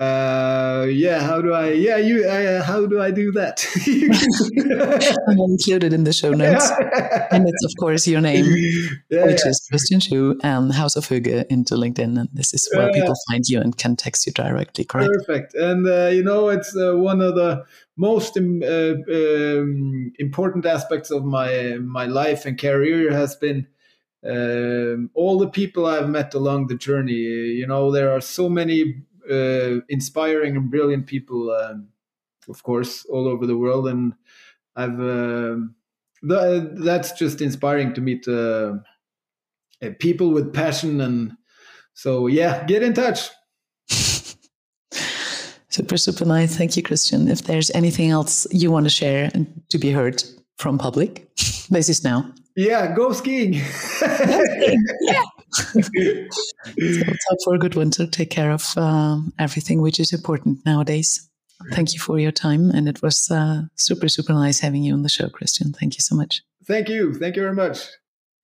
Uh, 0.00 0.86
yeah. 0.88 1.20
How 1.20 1.42
do 1.42 1.52
I? 1.52 1.72
Yeah, 1.72 1.98
you. 1.98 2.24
Uh, 2.26 2.62
how 2.62 2.86
do 2.86 3.02
I 3.02 3.10
do 3.10 3.30
that? 3.32 3.60
I'm 5.28 5.38
included 5.38 5.92
in 5.92 6.04
the 6.04 6.12
show 6.14 6.30
notes, 6.30 6.70
and 7.30 7.46
it's 7.46 7.64
of 7.66 7.72
course 7.78 8.06
your 8.06 8.22
name, 8.22 8.46
yeah, 9.10 9.26
which 9.26 9.40
yeah. 9.44 9.50
is 9.50 9.66
Christian 9.68 10.00
Schou 10.00 10.40
and 10.42 10.72
House 10.72 10.96
of 10.96 11.06
Hygge 11.06 11.44
into 11.50 11.74
LinkedIn, 11.74 12.18
and 12.18 12.30
this 12.32 12.54
is 12.54 12.66
where 12.74 12.90
people 12.92 13.14
find 13.30 13.44
you 13.46 13.60
and 13.60 13.76
can 13.76 13.94
text 13.94 14.26
you 14.26 14.32
directly. 14.32 14.86
Correct. 14.86 15.10
Perfect. 15.26 15.54
And 15.54 15.86
uh, 15.86 16.06
you 16.06 16.22
know, 16.22 16.48
it's 16.48 16.74
uh, 16.74 16.96
one 16.96 17.20
of 17.20 17.34
the 17.34 17.66
most 17.98 18.38
um, 18.38 18.62
um, 18.62 20.12
important 20.18 20.64
aspects 20.64 21.10
of 21.10 21.26
my 21.26 21.76
my 21.78 22.06
life 22.06 22.46
and 22.46 22.58
career 22.58 23.12
has 23.12 23.36
been. 23.36 23.66
Um, 24.22 25.08
all 25.14 25.38
the 25.38 25.48
people 25.48 25.86
I've 25.86 26.10
met 26.10 26.34
along 26.34 26.66
the 26.66 26.74
journey, 26.74 27.14
you 27.14 27.66
know, 27.66 27.90
there 27.90 28.14
are 28.14 28.20
so 28.20 28.50
many 28.50 29.02
uh, 29.30 29.80
inspiring 29.88 30.56
and 30.56 30.70
brilliant 30.70 31.06
people, 31.06 31.50
um, 31.50 31.88
of 32.48 32.62
course, 32.62 33.04
all 33.06 33.28
over 33.28 33.46
the 33.46 33.56
world, 33.56 33.88
and 33.88 34.14
I've 34.76 35.00
uh, 35.00 35.56
th- 36.26 36.70
that's 36.84 37.12
just 37.12 37.40
inspiring 37.40 37.94
to 37.94 38.00
meet 38.00 38.26
uh, 38.28 38.74
uh, 39.82 39.90
people 39.98 40.30
with 40.30 40.52
passion, 40.52 41.00
and 41.00 41.32
so 41.94 42.26
yeah, 42.26 42.64
get 42.64 42.82
in 42.82 42.94
touch. 42.94 43.30
super, 45.68 45.96
super 45.96 46.24
nice. 46.24 46.56
Thank 46.56 46.76
you, 46.76 46.82
Christian. 46.82 47.28
If 47.28 47.42
there's 47.42 47.70
anything 47.72 48.10
else 48.10 48.46
you 48.50 48.70
want 48.70 48.86
to 48.86 48.90
share 48.90 49.30
and 49.34 49.62
to 49.70 49.78
be 49.78 49.90
heard 49.90 50.22
from 50.58 50.78
public, 50.78 51.28
this 51.70 51.88
is 51.88 52.04
now. 52.04 52.32
Yeah, 52.56 52.94
go 52.94 53.12
skiing. 53.12 53.54
yeah. 54.02 55.22
So 55.52 57.36
for 57.44 57.54
a 57.54 57.58
good 57.58 57.74
one 57.74 57.90
to 57.92 58.06
take 58.06 58.30
care 58.30 58.50
of 58.50 58.76
um, 58.76 59.32
everything 59.38 59.80
which 59.80 60.00
is 60.00 60.12
important 60.12 60.58
nowadays. 60.64 61.28
Thank 61.72 61.92
you 61.92 62.00
for 62.00 62.18
your 62.18 62.32
time. 62.32 62.70
And 62.70 62.88
it 62.88 63.02
was 63.02 63.30
uh, 63.30 63.62
super, 63.74 64.08
super 64.08 64.32
nice 64.32 64.60
having 64.60 64.82
you 64.82 64.94
on 64.94 65.02
the 65.02 65.08
show, 65.08 65.28
Christian. 65.28 65.72
Thank 65.72 65.94
you 65.94 66.00
so 66.00 66.14
much. 66.16 66.42
Thank 66.64 66.88
you. 66.88 67.14
Thank 67.14 67.36
you 67.36 67.42
very 67.42 67.54
much. 67.54 67.86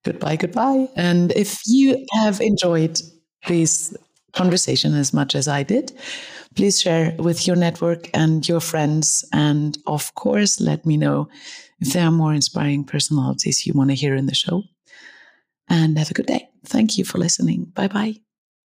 Goodbye, 0.03 0.35
goodbye. 0.35 0.87
And 0.95 1.31
if 1.31 1.59
you 1.65 2.05
have 2.13 2.39
enjoyed 2.39 3.01
this 3.47 3.95
conversation 4.33 4.93
as 4.93 5.13
much 5.13 5.35
as 5.35 5.47
I 5.47 5.63
did, 5.63 5.91
please 6.55 6.79
share 6.79 7.15
with 7.17 7.47
your 7.47 7.55
network 7.55 8.09
and 8.13 8.47
your 8.47 8.59
friends. 8.59 9.25
And 9.33 9.77
of 9.87 10.13
course, 10.15 10.61
let 10.61 10.85
me 10.85 10.97
know 10.97 11.27
if 11.79 11.93
there 11.93 12.05
are 12.05 12.11
more 12.11 12.33
inspiring 12.33 12.83
personalities 12.83 13.65
you 13.65 13.73
want 13.73 13.89
to 13.89 13.95
hear 13.95 14.15
in 14.15 14.27
the 14.27 14.35
show. 14.35 14.63
And 15.69 15.97
have 15.97 16.11
a 16.11 16.13
good 16.13 16.27
day. 16.27 16.47
Thank 16.67 16.97
you 16.97 17.05
for 17.05 17.17
listening. 17.17 17.65
Bye 17.73 17.87
bye. 17.87 18.26